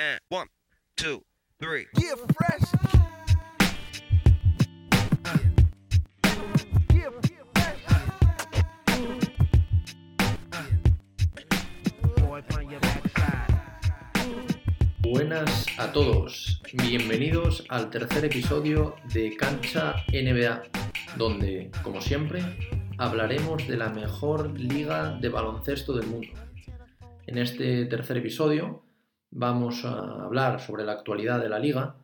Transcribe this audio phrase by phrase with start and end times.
[0.00, 0.46] And one,
[0.96, 1.24] two,
[1.60, 1.86] three.
[1.98, 2.62] Yeah, fresh.
[6.94, 7.80] Yeah, fresh.
[12.16, 13.56] Boy, from your backside.
[15.00, 20.62] Buenas a todos, bienvenidos al tercer episodio de Cancha NBA,
[21.16, 22.40] donde, como siempre,
[22.98, 26.28] hablaremos de la mejor liga de baloncesto del mundo.
[27.26, 28.84] En este tercer episodio
[29.30, 31.96] vamos a hablar sobre la actualidad de la liga,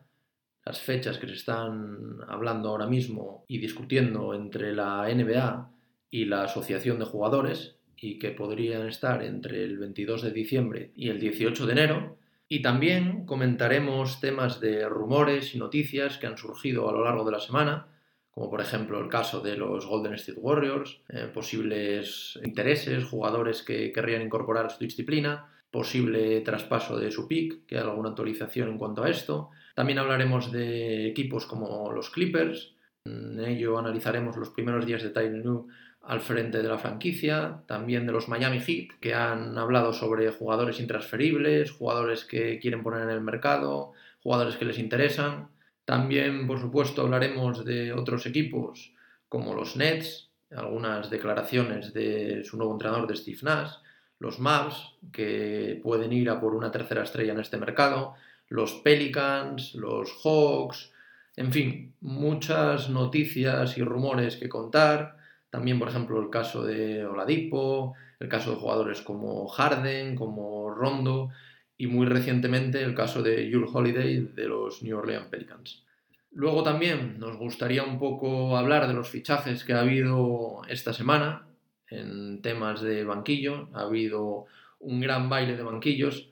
[0.65, 5.69] las fechas que se están hablando ahora mismo y discutiendo entre la NBA
[6.09, 11.09] y la Asociación de Jugadores y que podrían estar entre el 22 de diciembre y
[11.09, 12.17] el 18 de enero.
[12.47, 17.31] Y también comentaremos temas de rumores y noticias que han surgido a lo largo de
[17.31, 17.87] la semana,
[18.29, 23.91] como por ejemplo el caso de los Golden State Warriors, eh, posibles intereses, jugadores que
[23.91, 29.03] querrían incorporar su disciplina, posible traspaso de su pick, que hay alguna actualización en cuanto
[29.03, 29.49] a esto.
[29.75, 35.45] También hablaremos de equipos como los Clippers, en ello analizaremos los primeros días de Tyler
[35.45, 35.67] New
[36.01, 40.79] al frente de la franquicia, también de los Miami Heat, que han hablado sobre jugadores
[40.79, 43.93] intransferibles, jugadores que quieren poner en el mercado,
[44.23, 45.49] jugadores que les interesan.
[45.83, 48.93] También, por supuesto, hablaremos de otros equipos
[49.29, 53.73] como los Nets, algunas declaraciones de su nuevo entrenador de Steve Nash,
[54.19, 58.15] los Mavs, que pueden ir a por una tercera estrella en este mercado,
[58.47, 60.91] los Pelicans, los Hawks,
[61.35, 65.17] en fin, muchas noticias y rumores que contar.
[65.49, 71.29] También, por ejemplo, el caso de Oladipo, el caso de jugadores como Harden, como Rondo
[71.77, 75.83] y muy recientemente el caso de Jules Holiday de los New Orleans Pelicans.
[76.31, 81.47] Luego también nos gustaría un poco hablar de los fichajes que ha habido esta semana
[81.89, 83.69] en temas de banquillo.
[83.73, 84.45] Ha habido
[84.79, 86.29] un gran baile de banquillos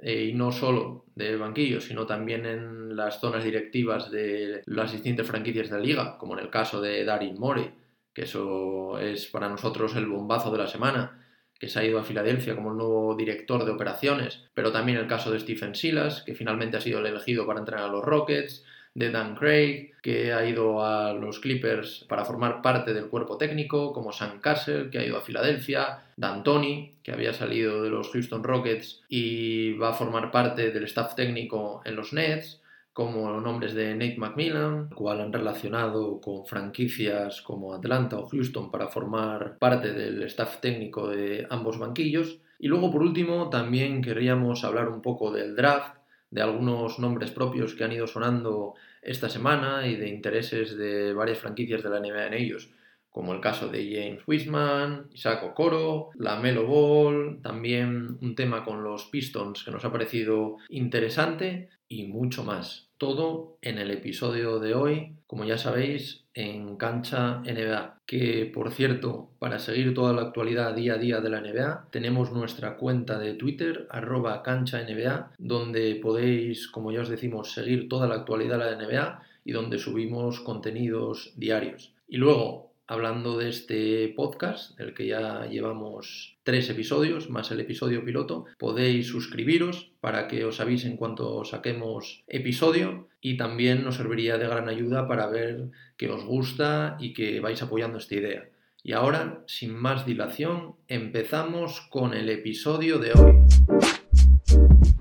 [0.00, 5.26] eh, y no solo de banquillos, sino también en las zonas directivas de las distintas
[5.26, 7.72] franquicias de la liga, como en el caso de Darin Morey,
[8.12, 11.20] que eso es para nosotros el bombazo de la semana,
[11.58, 15.06] que se ha ido a Filadelfia como el nuevo director de operaciones, pero también el
[15.06, 18.64] caso de Stephen Silas, que finalmente ha sido el elegido para entrenar a los Rockets,
[18.94, 23.92] de Dan Craig, que ha ido a los Clippers para formar parte del cuerpo técnico,
[23.92, 28.10] como Sam Castle, que ha ido a Filadelfia, Dan Tony, que había salido de los
[28.10, 32.60] Houston Rockets y va a formar parte del staff técnico en los Nets,
[32.92, 38.86] como nombres de Nate McMillan, cual han relacionado con franquicias como Atlanta o Houston para
[38.86, 42.38] formar parte del staff técnico de ambos banquillos.
[42.60, 45.96] Y luego, por último, también querríamos hablar un poco del draft,
[46.34, 51.38] de algunos nombres propios que han ido sonando esta semana y de intereses de varias
[51.38, 52.70] franquicias de la NBA en ellos,
[53.08, 58.82] como el caso de James Wiseman, Isaac Okoro, la Melo Ball, también un tema con
[58.82, 62.88] los Pistons que nos ha parecido interesante y mucho más.
[62.98, 68.00] Todo en el episodio de hoy, como ya sabéis, en Cancha NBA.
[68.06, 72.32] Que por cierto, para seguir toda la actualidad día a día de la NBA, tenemos
[72.32, 78.06] nuestra cuenta de Twitter, arroba cancha NBA, donde podéis, como ya os decimos, seguir toda
[78.06, 81.94] la actualidad de la NBA y donde subimos contenidos diarios.
[82.08, 88.04] Y luego, hablando de este podcast, del que ya llevamos tres episodios, más el episodio
[88.04, 94.46] piloto, podéis suscribiros para que os avisen cuando saquemos episodio y también nos serviría de
[94.46, 98.48] gran ayuda para ver que os gusta y que vais apoyando esta idea.
[98.82, 104.93] Y ahora, sin más dilación, empezamos con el episodio de hoy.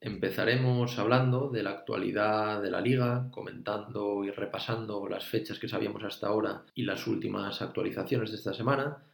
[0.00, 6.04] Empezaremos hablando de la actualidad de la liga, comentando y repasando las fechas que sabíamos
[6.04, 9.04] hasta ahora y las últimas actualizaciones de esta semana.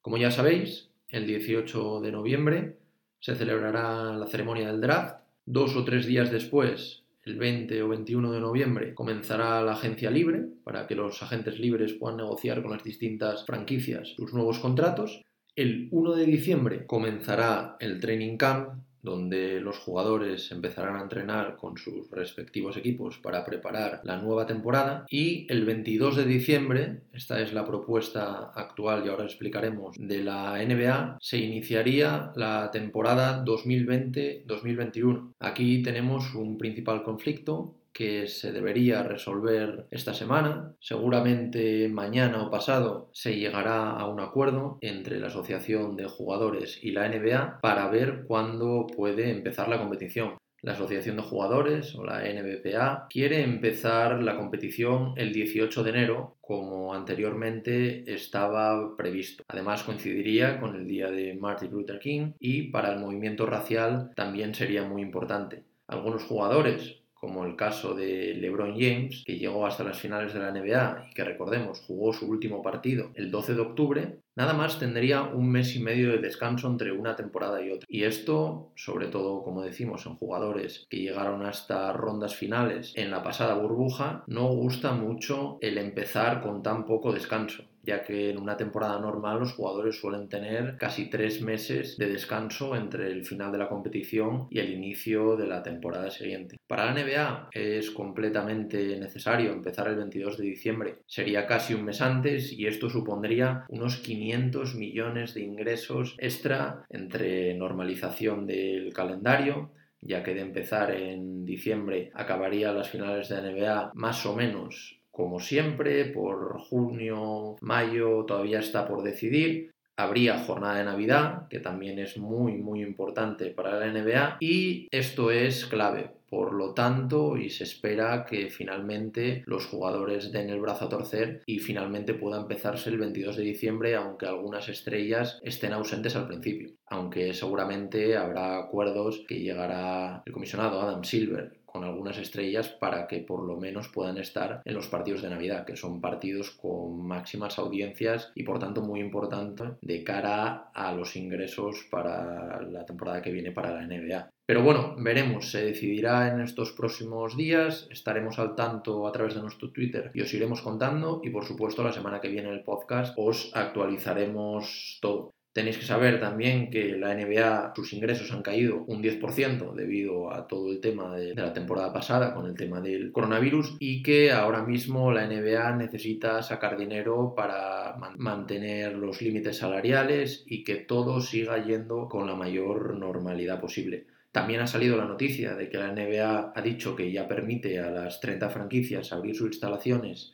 [0.00, 2.78] Como ya sabéis, el 18 de noviembre
[3.20, 5.22] se celebrará la ceremonia del draft.
[5.44, 10.44] Dos o tres días después, el 20 o 21 de noviembre, comenzará la agencia libre
[10.64, 15.22] para que los agentes libres puedan negociar con las distintas franquicias sus nuevos contratos.
[15.54, 21.76] El 1 de diciembre comenzará el training camp, donde los jugadores empezarán a entrenar con
[21.76, 25.04] sus respectivos equipos para preparar la nueva temporada.
[25.10, 30.62] Y el 22 de diciembre, esta es la propuesta actual y ahora explicaremos, de la
[30.64, 35.32] NBA, se iniciaría la temporada 2020-2021.
[35.40, 40.74] Aquí tenemos un principal conflicto que se debería resolver esta semana.
[40.80, 46.92] Seguramente mañana o pasado se llegará a un acuerdo entre la Asociación de Jugadores y
[46.92, 50.36] la NBA para ver cuándo puede empezar la competición.
[50.62, 56.36] La Asociación de Jugadores, o la NBPA, quiere empezar la competición el 18 de enero,
[56.40, 59.42] como anteriormente estaba previsto.
[59.48, 64.54] Además, coincidiría con el día de Martin Luther King y para el movimiento racial también
[64.54, 65.64] sería muy importante.
[65.88, 70.50] Algunos jugadores, como el caso de LeBron James, que llegó hasta las finales de la
[70.50, 75.22] NBA y que recordemos jugó su último partido el 12 de octubre, nada más tendría
[75.22, 77.86] un mes y medio de descanso entre una temporada y otra.
[77.88, 83.22] Y esto, sobre todo, como decimos, en jugadores que llegaron hasta rondas finales en la
[83.22, 88.56] pasada burbuja, no gusta mucho el empezar con tan poco descanso ya que en una
[88.56, 93.58] temporada normal los jugadores suelen tener casi tres meses de descanso entre el final de
[93.58, 96.56] la competición y el inicio de la temporada siguiente.
[96.66, 102.00] Para la NBA es completamente necesario empezar el 22 de diciembre, sería casi un mes
[102.00, 110.22] antes y esto supondría unos 500 millones de ingresos extra entre normalización del calendario, ya
[110.22, 116.06] que de empezar en diciembre acabaría las finales de NBA más o menos como siempre,
[116.06, 119.70] por junio, mayo todavía está por decidir.
[119.94, 125.30] Habría jornada de Navidad, que también es muy, muy importante para la NBA, y esto
[125.30, 126.10] es clave.
[126.30, 131.42] Por lo tanto, y se espera que finalmente los jugadores den el brazo a torcer
[131.44, 136.70] y finalmente pueda empezarse el 22 de diciembre, aunque algunas estrellas estén ausentes al principio.
[136.86, 143.20] Aunque seguramente habrá acuerdos que llegará el comisionado Adam Silver con algunas estrellas para que
[143.20, 147.58] por lo menos puedan estar en los partidos de Navidad, que son partidos con máximas
[147.58, 153.32] audiencias y por tanto muy importante de cara a los ingresos para la temporada que
[153.32, 154.30] viene para la NBA.
[154.44, 159.40] Pero bueno, veremos, se decidirá en estos próximos días, estaremos al tanto a través de
[159.40, 162.64] nuestro Twitter y os iremos contando y por supuesto la semana que viene en el
[162.64, 165.32] podcast os actualizaremos todo.
[165.52, 170.48] Tenéis que saber también que la NBA, sus ingresos han caído un 10% debido a
[170.48, 174.62] todo el tema de, la temporada pasada con el tema del coronavirus y que ahora
[174.62, 181.62] mismo la NBA necesita sacar dinero para mantener los límites salariales y que todo siga
[181.62, 184.06] yendo con la mayor normalidad posible.
[184.30, 187.90] También ha salido la noticia de que la NBA ha dicho que ya permite a
[187.90, 190.32] las 30 franquicias abrir sus instalaciones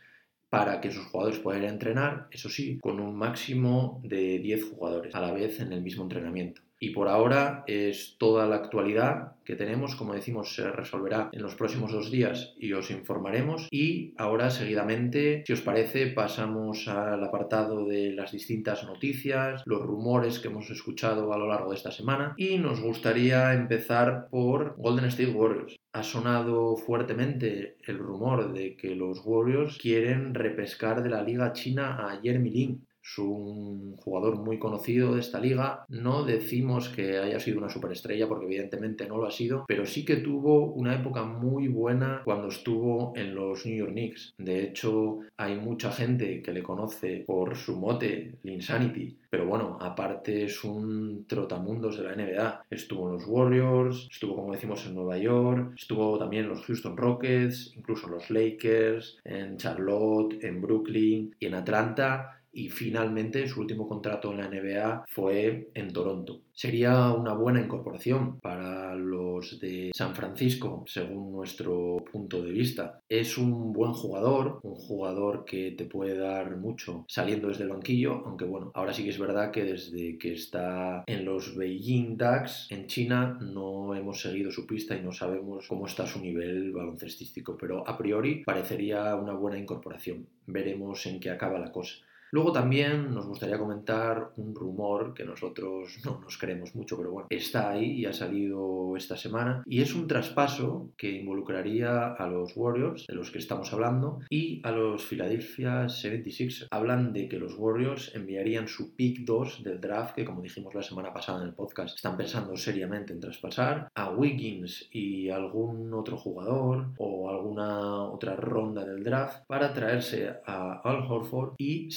[0.51, 5.21] para que sus jugadores puedan entrenar, eso sí, con un máximo de 10 jugadores a
[5.21, 6.63] la vez en el mismo entrenamiento.
[6.81, 11.55] Y por ahora es toda la actualidad que tenemos, como decimos, se resolverá en los
[11.55, 13.67] próximos dos días y os informaremos.
[13.71, 20.39] Y ahora seguidamente, si os parece, pasamos al apartado de las distintas noticias, los rumores
[20.39, 22.35] que hemos escuchado a lo largo de esta semana.
[22.37, 25.79] Y nos gustaría empezar por Golden State Warriors.
[25.95, 31.97] Ha sonado fuertemente el rumor de que los Warriors quieren repescar de la liga china
[32.07, 35.85] a Jeremy Lin, es un jugador muy conocido de esta liga.
[35.89, 40.05] No decimos que haya sido una superestrella porque evidentemente no lo ha sido, pero sí
[40.05, 44.35] que tuvo una época muy buena cuando estuvo en los New York Knicks.
[44.37, 49.17] De hecho, hay mucha gente que le conoce por su mote, Linsanity.
[49.31, 52.65] Pero bueno, aparte es un trotamundos de la NBA.
[52.71, 56.97] Estuvo en los Warriors, estuvo como decimos en Nueva York, estuvo también en los Houston
[56.97, 63.61] Rockets, incluso en los Lakers, en Charlotte, en Brooklyn y en Atlanta y finalmente su
[63.61, 66.43] último contrato en la NBA fue en Toronto.
[66.53, 73.01] Sería una buena incorporación para los de San Francisco, según nuestro punto de vista.
[73.09, 78.25] Es un buen jugador, un jugador que te puede dar mucho saliendo desde el banquillo,
[78.27, 82.67] aunque bueno, ahora sí que es verdad que desde que está en los Beijing Ducks
[82.71, 87.57] en China no hemos seguido su pista y no sabemos cómo está su nivel baloncestístico,
[87.57, 90.27] pero a priori parecería una buena incorporación.
[90.47, 91.95] Veremos en qué acaba la cosa.
[92.31, 97.27] Luego también nos gustaría comentar un rumor que nosotros no nos creemos mucho, pero bueno,
[97.31, 99.63] está ahí y ha salido esta semana.
[99.67, 104.61] Y es un traspaso que involucraría a los Warriors, de los que estamos hablando, y
[104.65, 106.69] a los Philadelphia 76.
[106.71, 110.83] Hablan de que los Warriors enviarían su pick 2 del draft, que como dijimos la
[110.83, 116.17] semana pasada en el podcast, están pensando seriamente en traspasar a Wiggins y algún otro
[116.17, 121.91] jugador o alguna otra ronda del draft para traerse a Al Horford y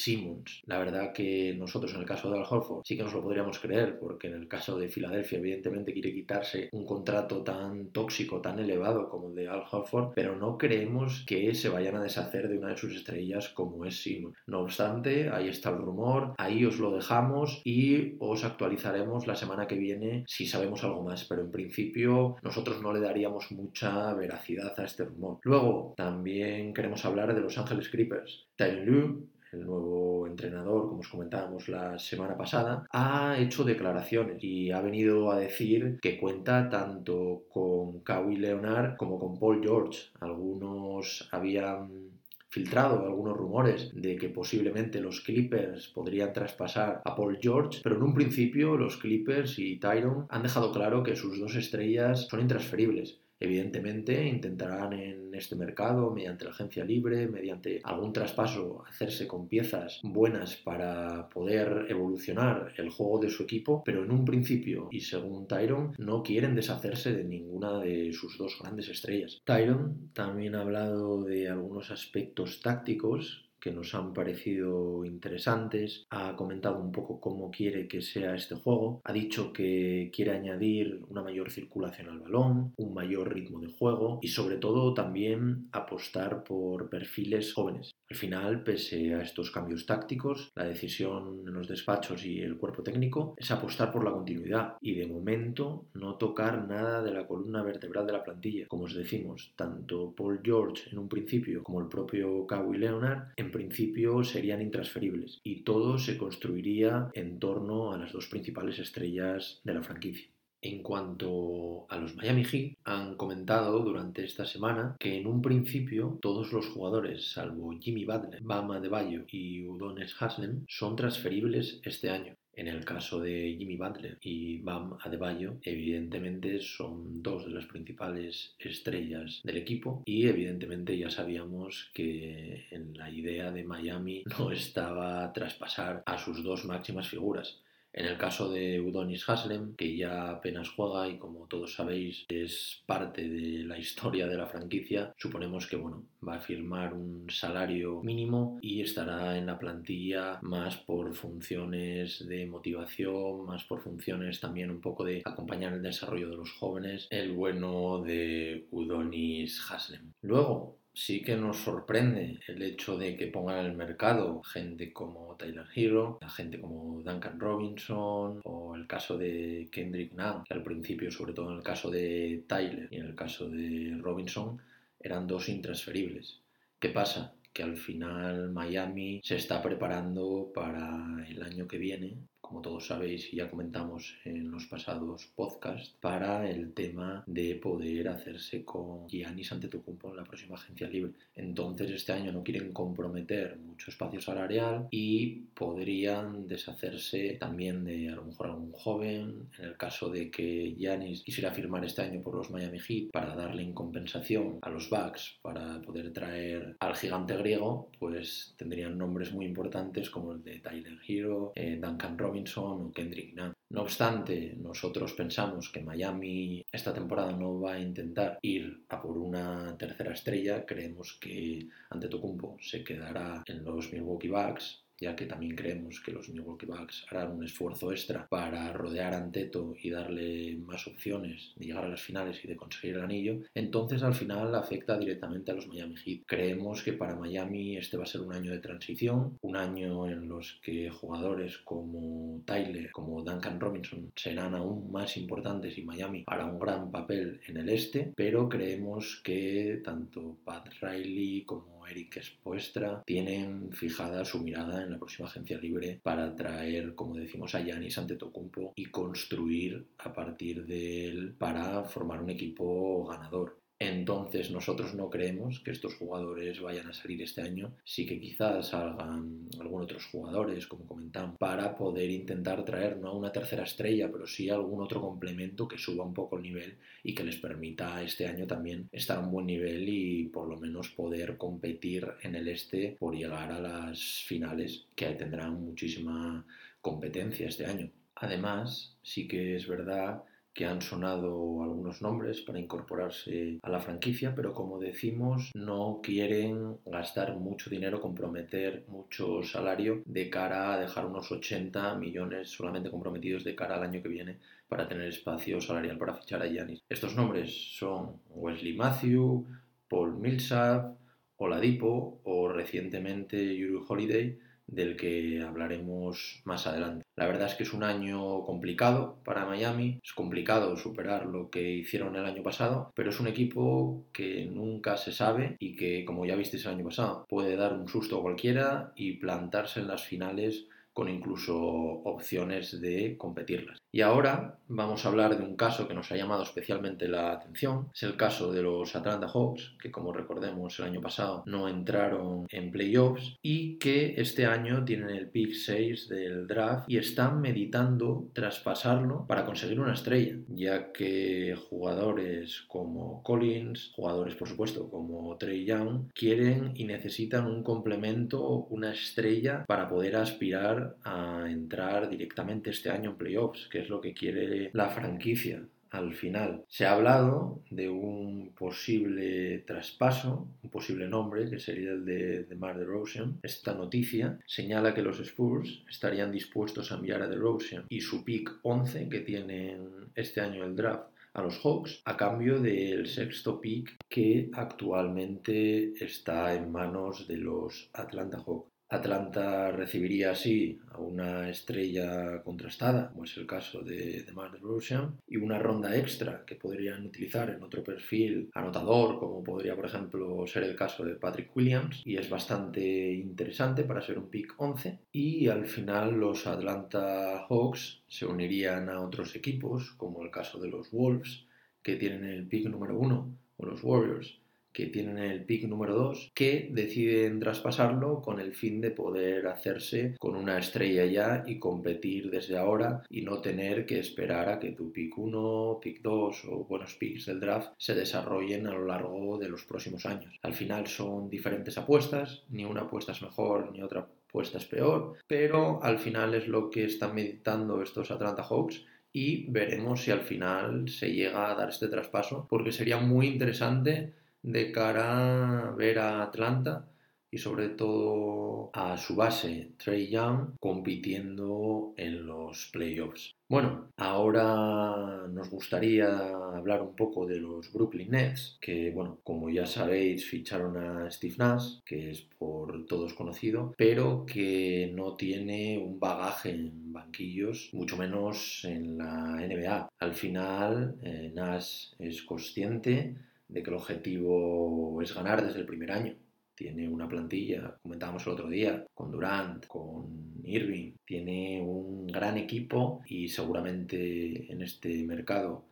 [0.66, 3.60] La verdad que nosotros en el caso de Al Horford sí que nos lo podríamos
[3.60, 8.60] creer, porque en el caso de Filadelfia evidentemente quiere quitarse un contrato tan tóxico, tan
[8.60, 12.58] elevado como el de Al Horford, pero no creemos que se vayan a deshacer de
[12.58, 14.34] una de sus estrellas como es Simon.
[14.48, 19.68] No obstante, ahí está el rumor, ahí os lo dejamos y os actualizaremos la semana
[19.68, 24.80] que viene si sabemos algo más, pero en principio nosotros no le daríamos mucha veracidad
[24.80, 25.40] a este rumor.
[25.44, 28.48] Luego, también queremos hablar de Los Ángeles Clippers.
[28.70, 34.81] Lu el nuevo entrenador, como os comentábamos la semana pasada, ha hecho declaraciones y ha
[34.81, 40.10] venido a decir que cuenta tanto con Kawhi Leonard como con Paul George.
[40.20, 42.12] Algunos habían
[42.51, 48.03] filtrado algunos rumores de que posiblemente los Clippers podrían traspasar a Paul George, pero en
[48.03, 53.21] un principio los Clippers y Tyron han dejado claro que sus dos estrellas son intransferibles.
[53.41, 60.00] Evidentemente intentarán en este mercado, mediante la agencia libre, mediante algún traspaso, hacerse con piezas
[60.03, 65.48] buenas para poder evolucionar el juego de su equipo, pero en un principio, y según
[65.48, 69.41] Tyron, no quieren deshacerse de ninguna de sus dos grandes estrellas.
[69.43, 76.80] Tyron también ha hablado de algunos aspectos tácticos que nos han parecido interesantes, ha comentado
[76.80, 81.51] un poco cómo quiere que sea este juego, ha dicho que quiere añadir una mayor
[81.51, 87.53] circulación al balón, un mayor ritmo de juego y sobre todo también apostar por perfiles
[87.53, 87.91] jóvenes.
[88.12, 92.84] Al final, pese a estos cambios tácticos, la decisión en los despachos y el cuerpo
[92.84, 97.63] técnico es apostar por la continuidad y de momento no tocar nada de la columna
[97.63, 98.68] vertebral de la plantilla.
[98.68, 103.50] Como os decimos, tanto Paul George en un principio como el propio Kawhi Leonard en
[103.50, 109.74] principio serían intransferibles y todo se construiría en torno a las dos principales estrellas de
[109.74, 110.27] la franquicia.
[110.62, 116.20] En cuanto a los Miami Heat, han comentado durante esta semana que en un principio
[116.22, 122.36] todos los jugadores, salvo Jimmy Butler, Bama Bayo y Udonis Haslem, son transferibles este año.
[122.53, 128.56] En el caso de Jimmy Butler y Bam Adebayo, evidentemente son dos de las principales
[128.60, 135.32] estrellas del equipo y evidentemente ya sabíamos que en la idea de Miami no estaba
[135.32, 137.62] traspasar a sus dos máximas figuras.
[137.93, 142.83] En el caso de Udonis Haslem, que ya apenas juega y como todos sabéis es
[142.86, 148.01] parte de la historia de la franquicia, suponemos que bueno, va a firmar un salario
[148.01, 154.71] mínimo y estará en la plantilla más por funciones de motivación, más por funciones también
[154.71, 160.13] un poco de acompañar el desarrollo de los jóvenes, el bueno de Udonis Haslem.
[160.21, 165.65] Luego, sí que nos sorprende el hecho de que pongan el mercado gente como Tyler
[165.74, 171.33] Hero, gente como Duncan Robinson o el caso de Kendrick Nunn, que al principio, sobre
[171.33, 174.62] todo en el caso de Tyler y en el caso de Robinson,
[175.00, 176.39] eran dos intransferibles.
[176.79, 177.33] ¿Qué pasa?
[177.53, 182.15] Que al final Miami se está preparando para el año que viene
[182.51, 188.10] como todos sabéis y ya comentamos en los pasados podcasts, para el tema de poder
[188.10, 191.13] hacerse con Giannis Antetokounmpo en la próxima agencia libre.
[191.34, 198.15] Entonces este año no quieren comprometer mucho espacio salarial y podrían deshacerse también de a
[198.15, 202.36] lo mejor algún joven, en el caso de que Giannis quisiera firmar este año por
[202.36, 207.38] los Miami Heat para darle en compensación a los Bucks para poder traer al gigante
[207.38, 212.91] griego, pues tendrían nombres muy importantes como el de Tyler Hero, eh, Duncan Robinson, o
[212.91, 213.36] Kendrick.
[213.69, 219.17] No obstante, nosotros pensamos que Miami esta temporada no va a intentar ir a por
[219.17, 220.65] una tercera estrella.
[220.65, 226.29] Creemos que Antetokounmpo se quedará en los Milwaukee Bucks ya que también creemos que los
[226.29, 231.65] Milwaukee Bucks harán un esfuerzo extra para rodear a Anteto y darle más opciones de
[231.65, 235.55] llegar a las finales y de conseguir el anillo, entonces al final afecta directamente a
[235.55, 236.22] los Miami Heat.
[236.27, 240.29] Creemos que para Miami este va a ser un año de transición, un año en
[240.29, 246.46] los que jugadores como Tyler, como Duncan Robinson serán aún más importantes y Miami hará
[246.46, 253.04] un gran papel en el este, pero creemos que tanto Pat Riley como Eric Espuestra
[253.06, 257.98] tienen fijada su mirada en la próxima agencia libre para traer, como decimos, a Yanis
[257.98, 263.61] Antetokounmpo y construir a partir de él para formar un equipo ganador.
[263.84, 267.74] Entonces nosotros no creemos que estos jugadores vayan a salir este año.
[267.84, 273.18] Sí que quizás salgan algunos otros jugadores, como comentamos, para poder intentar traer no a
[273.18, 277.16] una tercera estrella, pero sí algún otro complemento que suba un poco el nivel y
[277.16, 280.90] que les permita este año también estar a un buen nivel y por lo menos
[280.90, 286.46] poder competir en el este por llegar a las finales que tendrán muchísima
[286.82, 287.90] competencia este año.
[288.14, 290.22] Además, sí que es verdad
[290.53, 296.77] que han sonado algunos nombres para incorporarse a la franquicia, pero como decimos, no quieren
[296.86, 303.43] gastar mucho dinero, comprometer mucho salario de cara a dejar unos 80 millones solamente comprometidos
[303.43, 306.81] de cara al año que viene para tener espacio salarial para fichar a Yanis.
[306.89, 309.46] Estos nombres son Wesley Matthew,
[309.88, 310.98] Paul Millsap,
[311.38, 317.03] Oladipo o recientemente Yuri Holiday, del que hablaremos más adelante.
[317.22, 321.72] La verdad es que es un año complicado para Miami, es complicado superar lo que
[321.72, 326.25] hicieron el año pasado, pero es un equipo que nunca se sabe y que, como
[326.25, 330.01] ya visteis el año pasado, puede dar un susto a cualquiera y plantarse en las
[330.04, 333.78] finales con incluso opciones de competirlas.
[333.93, 337.89] Y ahora vamos a hablar de un caso que nos ha llamado especialmente la atención.
[337.93, 342.45] Es el caso de los Atlanta Hawks, que como recordemos el año pasado no entraron
[342.50, 348.29] en playoffs y que este año tienen el pick 6 del draft y están meditando
[348.33, 355.65] traspasarlo para conseguir una estrella, ya que jugadores como Collins, jugadores por supuesto como Trey
[355.65, 362.89] Young, quieren y necesitan un complemento, una estrella para poder aspirar a entrar directamente este
[362.89, 365.62] año en playoffs, que es lo que quiere la franquicia
[365.92, 366.64] al final.
[366.68, 372.56] Se ha hablado de un posible traspaso, un posible nombre, que sería el de, de
[372.56, 373.40] Mar DeRozan.
[373.44, 378.60] Esta noticia señala que los Spurs estarían dispuestos a enviar a DeRozan y su pick
[378.64, 383.96] 11, que tienen este año el draft, a los Hawks a cambio del sexto pick
[384.10, 388.71] que actualmente está en manos de los Atlanta Hawks.
[388.91, 395.15] Atlanta recibiría así a una estrella contrastada, como es el caso de, de Mark DeRozan,
[395.27, 400.45] y una ronda extra que podrían utilizar en otro perfil anotador, como podría, por ejemplo,
[400.45, 405.00] ser el caso de Patrick Williams, y es bastante interesante para ser un pick 11.
[405.13, 410.67] Y al final los Atlanta Hawks se unirían a otros equipos, como el caso de
[410.67, 411.45] los Wolves,
[411.81, 414.40] que tienen el pick número 1, o los Warriors,
[414.74, 420.16] que tienen el pick número 2, que deciden traspasarlo con el fin de poder hacerse
[420.20, 424.72] con una estrella ya y competir desde ahora y no tener que esperar a que
[424.72, 429.38] tu pick 1, pick 2 o buenos picks del draft se desarrollen a lo largo
[429.38, 430.40] de los próximos años.
[430.42, 435.18] Al final son diferentes apuestas, ni una apuesta es mejor ni otra apuesta es peor,
[435.28, 440.22] pero al final es lo que están meditando estos Atlanta Hawks y veremos si al
[440.22, 446.00] final se llega a dar este traspaso porque sería muy interesante de cara a ver
[446.00, 446.88] a Atlanta
[447.33, 453.36] y sobre todo a su base, Trey Young, compitiendo en los playoffs.
[453.48, 459.65] Bueno, ahora nos gustaría hablar un poco de los Brooklyn Nets, que, bueno, como ya
[459.65, 465.99] sabéis, ficharon a Steve Nash, que es por todos conocido, pero que no tiene un
[465.99, 469.89] bagaje en banquillos, mucho menos en la NBA.
[469.99, 473.15] Al final, eh, Nash es consciente
[473.52, 476.16] de que el objetivo es ganar desde el primer año.
[476.56, 483.02] Tiene una plantilla, comentábamos el otro día, con Durant, con Irving, tiene un gran equipo
[483.08, 485.66] y seguramente en este mercado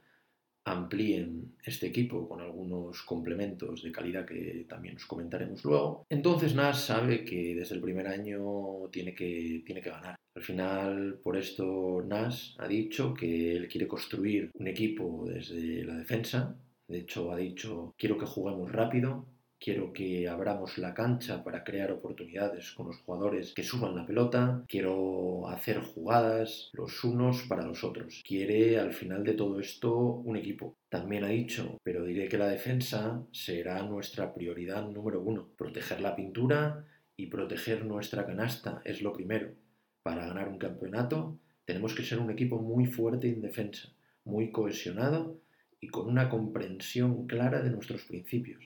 [0.65, 6.06] amplíen este equipo con algunos complementos de calidad que también os comentaremos luego.
[6.10, 10.15] Entonces Nash sabe que desde el primer año tiene que, tiene que ganar.
[10.36, 15.96] Al final, por esto Nash ha dicho que él quiere construir un equipo desde la
[15.96, 16.56] defensa,
[16.89, 19.28] de hecho, ha dicho, quiero que juguemos rápido,
[19.60, 24.63] quiero que abramos la cancha para crear oportunidades con los jugadores que suban la pelota,
[24.67, 28.23] quiero hacer jugadas los unos para los otros.
[28.25, 30.78] Quiere al final de todo esto un equipo.
[30.89, 35.49] También ha dicho, pero diré que la defensa será nuestra prioridad número uno.
[35.56, 39.54] Proteger la pintura y proteger nuestra canasta es lo primero.
[40.02, 43.89] Para ganar un campeonato tenemos que ser un equipo muy fuerte en defensa,
[44.23, 45.39] muy cohesionado
[45.80, 48.63] y con una comprensión clara de nuestros principios.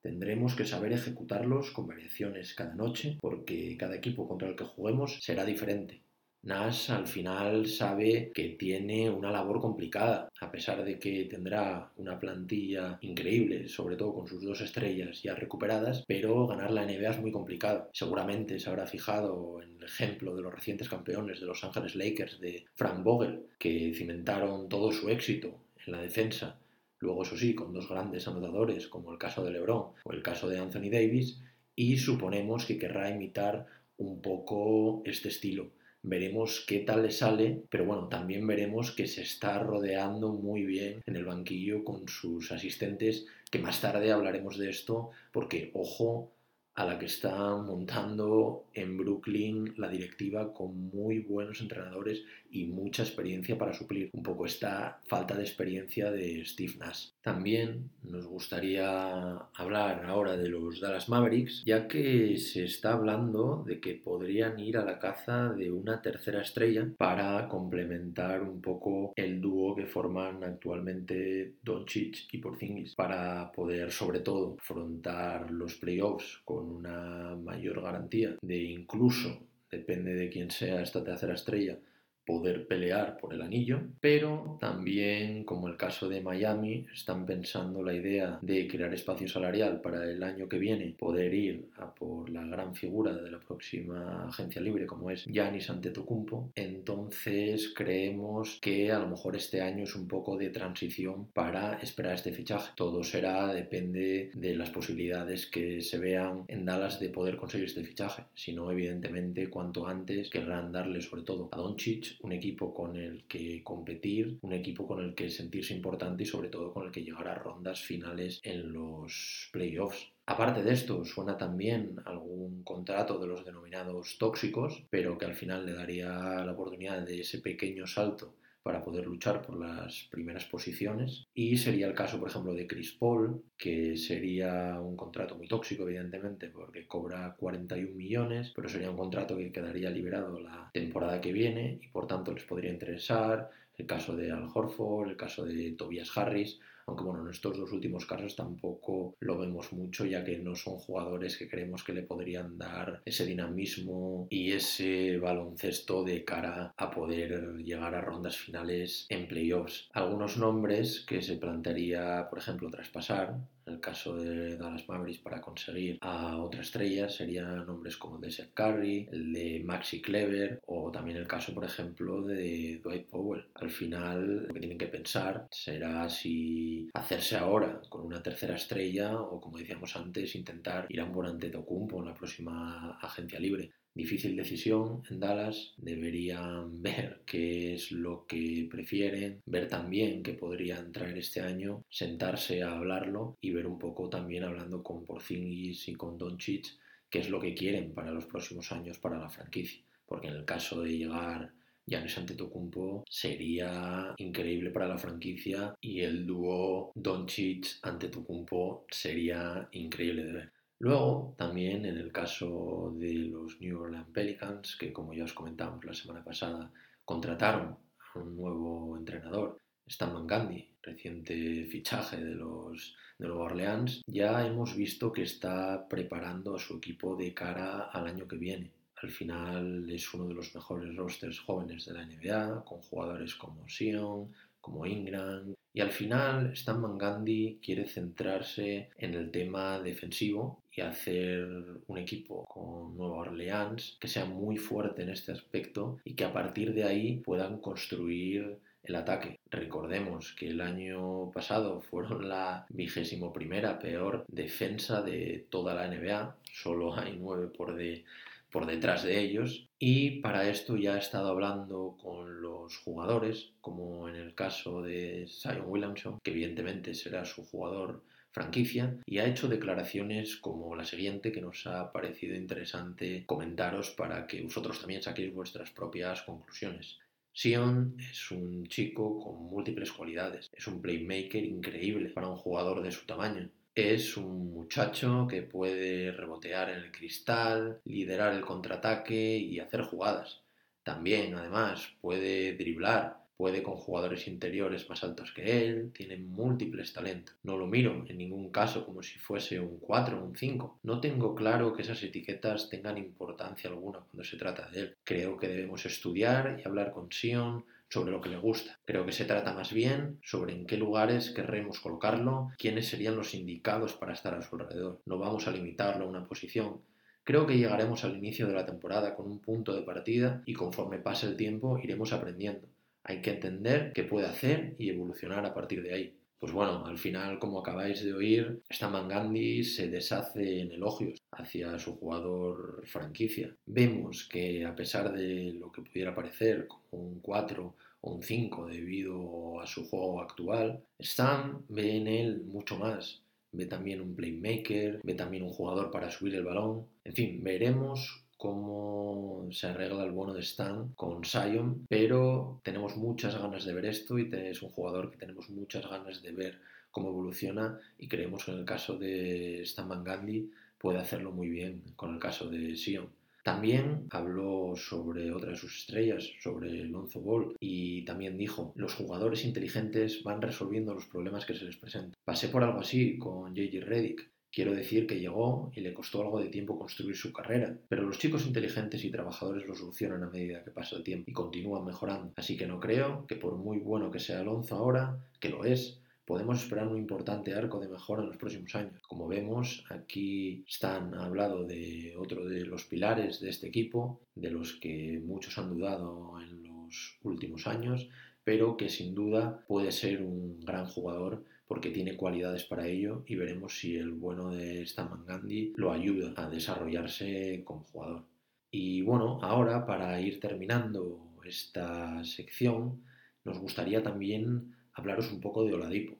[0.00, 5.18] Tendremos que saber ejecutarlos con variaciones cada noche porque cada equipo contra el que juguemos
[5.22, 6.02] será diferente.
[6.44, 12.18] Nash al final sabe que tiene una labor complicada, a pesar de que tendrá una
[12.20, 17.20] plantilla increíble, sobre todo con sus dos estrellas ya recuperadas, pero ganar la NBA es
[17.20, 17.88] muy complicado.
[17.94, 22.38] Seguramente se habrá fijado en el ejemplo de los recientes campeones de Los Ángeles Lakers
[22.40, 26.58] de Frank Vogel, que cimentaron todo su éxito en la defensa.
[26.98, 30.48] Luego, eso sí, con dos grandes anotadores, como el caso de LeBron o el caso
[30.48, 31.42] de Anthony Davis,
[31.76, 33.66] y suponemos que querrá imitar
[33.96, 35.70] un poco este estilo.
[36.02, 41.02] Veremos qué tal le sale, pero bueno, también veremos que se está rodeando muy bien
[41.06, 46.33] en el banquillo con sus asistentes, que más tarde hablaremos de esto, porque ojo
[46.74, 53.02] a la que está montando en Brooklyn la directiva con muy buenos entrenadores y mucha
[53.04, 57.13] experiencia para suplir un poco esta falta de experiencia de Steve Nash.
[57.24, 63.80] También nos gustaría hablar ahora de los Dallas Mavericks, ya que se está hablando de
[63.80, 69.40] que podrían ir a la caza de una tercera estrella para complementar un poco el
[69.40, 76.70] dúo que forman actualmente Doncic y Porzingis para poder sobre todo afrontar los playoffs con
[76.70, 81.78] una mayor garantía de incluso depende de quién sea esta tercera estrella
[82.26, 87.94] poder pelear por el anillo, pero también, como el caso de Miami, están pensando la
[87.94, 92.44] idea de crear espacio salarial para el año que viene, poder ir a por la
[92.44, 96.52] gran figura de la próxima agencia libre como es Giannis Antetokounmpo.
[96.54, 102.14] Entonces creemos que a lo mejor este año es un poco de transición para esperar
[102.14, 102.72] este fichaje.
[102.76, 107.84] Todo será, depende de las posibilidades que se vean en Dallas de poder conseguir este
[107.84, 108.24] fichaje.
[108.34, 113.24] Si no, evidentemente, cuanto antes querrán darle sobre todo a Doncic un equipo con el
[113.24, 117.02] que competir, un equipo con el que sentirse importante y sobre todo con el que
[117.02, 120.10] llegar a rondas finales en los playoffs.
[120.26, 125.66] Aparte de esto, suena también algún contrato de los denominados tóxicos, pero que al final
[125.66, 126.08] le daría
[126.44, 131.26] la oportunidad de ese pequeño salto para poder luchar por las primeras posiciones.
[131.34, 135.82] Y sería el caso, por ejemplo, de Chris Paul, que sería un contrato muy tóxico,
[135.84, 141.34] evidentemente, porque cobra 41 millones, pero sería un contrato que quedaría liberado la temporada que
[141.34, 143.50] viene y por tanto les podría interesar.
[143.76, 147.72] El caso de Al Horford, el caso de Tobias Harris, aunque bueno, en estos dos
[147.72, 152.02] últimos casos tampoco lo vemos mucho, ya que no son jugadores que creemos que le
[152.02, 159.06] podrían dar ese dinamismo y ese baloncesto de cara a poder llegar a rondas finales
[159.08, 159.88] en playoffs.
[159.92, 165.40] Algunos nombres que se plantearía, por ejemplo, traspasar, en el caso de Dallas Mavericks para
[165.40, 170.90] conseguir a otra estrella serían nombres como de Seth Curry, el de Maxi Clever o
[170.90, 173.46] también el caso, por ejemplo, de Dwight Powell.
[173.54, 179.18] Al final, lo que tienen que pensar será si hacerse ahora con una tercera estrella
[179.18, 183.72] o, como decíamos antes, intentar ir a un buen Antetokounmpo en la próxima agencia libre
[183.94, 190.92] difícil decisión en Dallas, deberían ver qué es lo que prefieren, ver también qué podrían
[190.92, 195.94] traer este año, sentarse a hablarlo y ver un poco también hablando con Porzingis y
[195.94, 196.66] con Doncic
[197.08, 200.44] qué es lo que quieren para los próximos años para la franquicia, porque en el
[200.44, 201.52] caso de llegar
[201.86, 210.32] Giannis Antetokounmpo sería increíble para la franquicia y el dúo Doncic Antetokounmpo sería increíble de
[210.32, 210.53] ver.
[210.78, 215.84] Luego, también en el caso de los New Orleans Pelicans, que como ya os comentamos
[215.84, 216.72] la semana pasada,
[217.04, 217.76] contrataron
[218.14, 224.74] a un nuevo entrenador, Stan Gandhi, reciente fichaje de los de Nueva Orleans, ya hemos
[224.74, 228.70] visto que está preparando a su equipo de cara al año que viene.
[228.96, 233.68] Al final es uno de los mejores rosters jóvenes de la NBA, con jugadores como
[233.68, 240.80] Sion, como Ingram, y al final Stan Gandhi quiere centrarse en el tema defensivo y
[240.80, 241.46] hacer
[241.86, 246.32] un equipo con Nueva Orleans que sea muy fuerte en este aspecto y que a
[246.32, 249.40] partir de ahí puedan construir el ataque.
[249.50, 256.36] Recordemos que el año pasado fueron la vigésimo primera peor defensa de toda la NBA,
[256.52, 258.04] solo hay nueve por, de,
[258.50, 264.08] por detrás de ellos y para esto ya he estado hablando con los jugadores, como
[264.08, 268.02] en el caso de Zion Williamson, que evidentemente será su jugador
[268.34, 274.26] franquicia y ha hecho declaraciones como la siguiente que nos ha parecido interesante comentaros para
[274.26, 276.98] que vosotros también saquéis vuestras propias conclusiones.
[277.32, 282.90] Sion es un chico con múltiples cualidades, es un playmaker increíble para un jugador de
[282.90, 283.48] su tamaño.
[283.74, 290.42] Es un muchacho que puede rebotear en el cristal, liderar el contraataque y hacer jugadas.
[290.84, 297.34] También, además, puede driblar, puede con jugadores interiores más altos que él, tiene múltiples talentos.
[297.42, 300.78] No lo miro en ningún caso como si fuese un 4 o un 5.
[300.82, 304.96] No tengo claro que esas etiquetas tengan importancia alguna cuando se trata de él.
[305.04, 308.78] Creo que debemos estudiar y hablar con Sion sobre lo que le gusta.
[308.84, 313.34] Creo que se trata más bien sobre en qué lugares querremos colocarlo, quiénes serían los
[313.34, 315.00] indicados para estar a su alrededor.
[315.06, 316.80] No vamos a limitarlo a una posición,
[317.26, 320.98] Creo que llegaremos al inicio de la temporada con un punto de partida y conforme
[320.98, 322.68] pase el tiempo iremos aprendiendo.
[323.04, 326.18] Hay que entender qué puede hacer y evolucionar a partir de ahí.
[326.38, 331.78] Pues bueno, al final, como acabáis de oír, esta Mangandi se deshace en elogios hacia
[331.78, 333.56] su jugador franquicia.
[333.64, 338.66] Vemos que a pesar de lo que pudiera parecer como un 4 o un 5
[338.66, 343.22] debido a su juego actual, Stan ve en él mucho más.
[343.52, 346.86] Ve también un playmaker, ve también un jugador para subir el balón.
[347.04, 353.40] En fin, veremos cómo se arregla el bono de Stan con Sion, pero tenemos muchas
[353.40, 357.08] ganas de ver esto y es un jugador que tenemos muchas ganas de ver cómo
[357.08, 361.84] evoluciona y creemos que en el caso de Stan Van Gandhi puede hacerlo muy bien
[361.96, 363.08] con el caso de Sion.
[363.42, 369.46] También habló sobre otra de sus estrellas, sobre Lonzo Ball, y también dijo, los jugadores
[369.46, 372.12] inteligentes van resolviendo los problemas que se les presentan.
[372.26, 376.38] Pasé por algo así con JJ Redick, Quiero decir que llegó y le costó algo
[376.38, 380.62] de tiempo construir su carrera, pero los chicos inteligentes y trabajadores lo solucionan a medida
[380.62, 382.32] que pasa el tiempo y continúan mejorando.
[382.36, 386.00] Así que no creo que por muy bueno que sea Alonso ahora, que lo es,
[386.24, 389.02] podemos esperar un importante arco de mejora en los próximos años.
[389.08, 394.74] Como vemos, aquí están hablado de otro de los pilares de este equipo, de los
[394.74, 398.08] que muchos han dudado en los últimos años,
[398.44, 403.36] pero que sin duda puede ser un gran jugador porque tiene cualidades para ello y
[403.36, 408.24] veremos si el bueno de Staman Gandhi lo ayuda a desarrollarse como jugador.
[408.70, 413.04] Y bueno, ahora para ir terminando esta sección,
[413.44, 416.16] nos gustaría también hablaros un poco de Oladipo.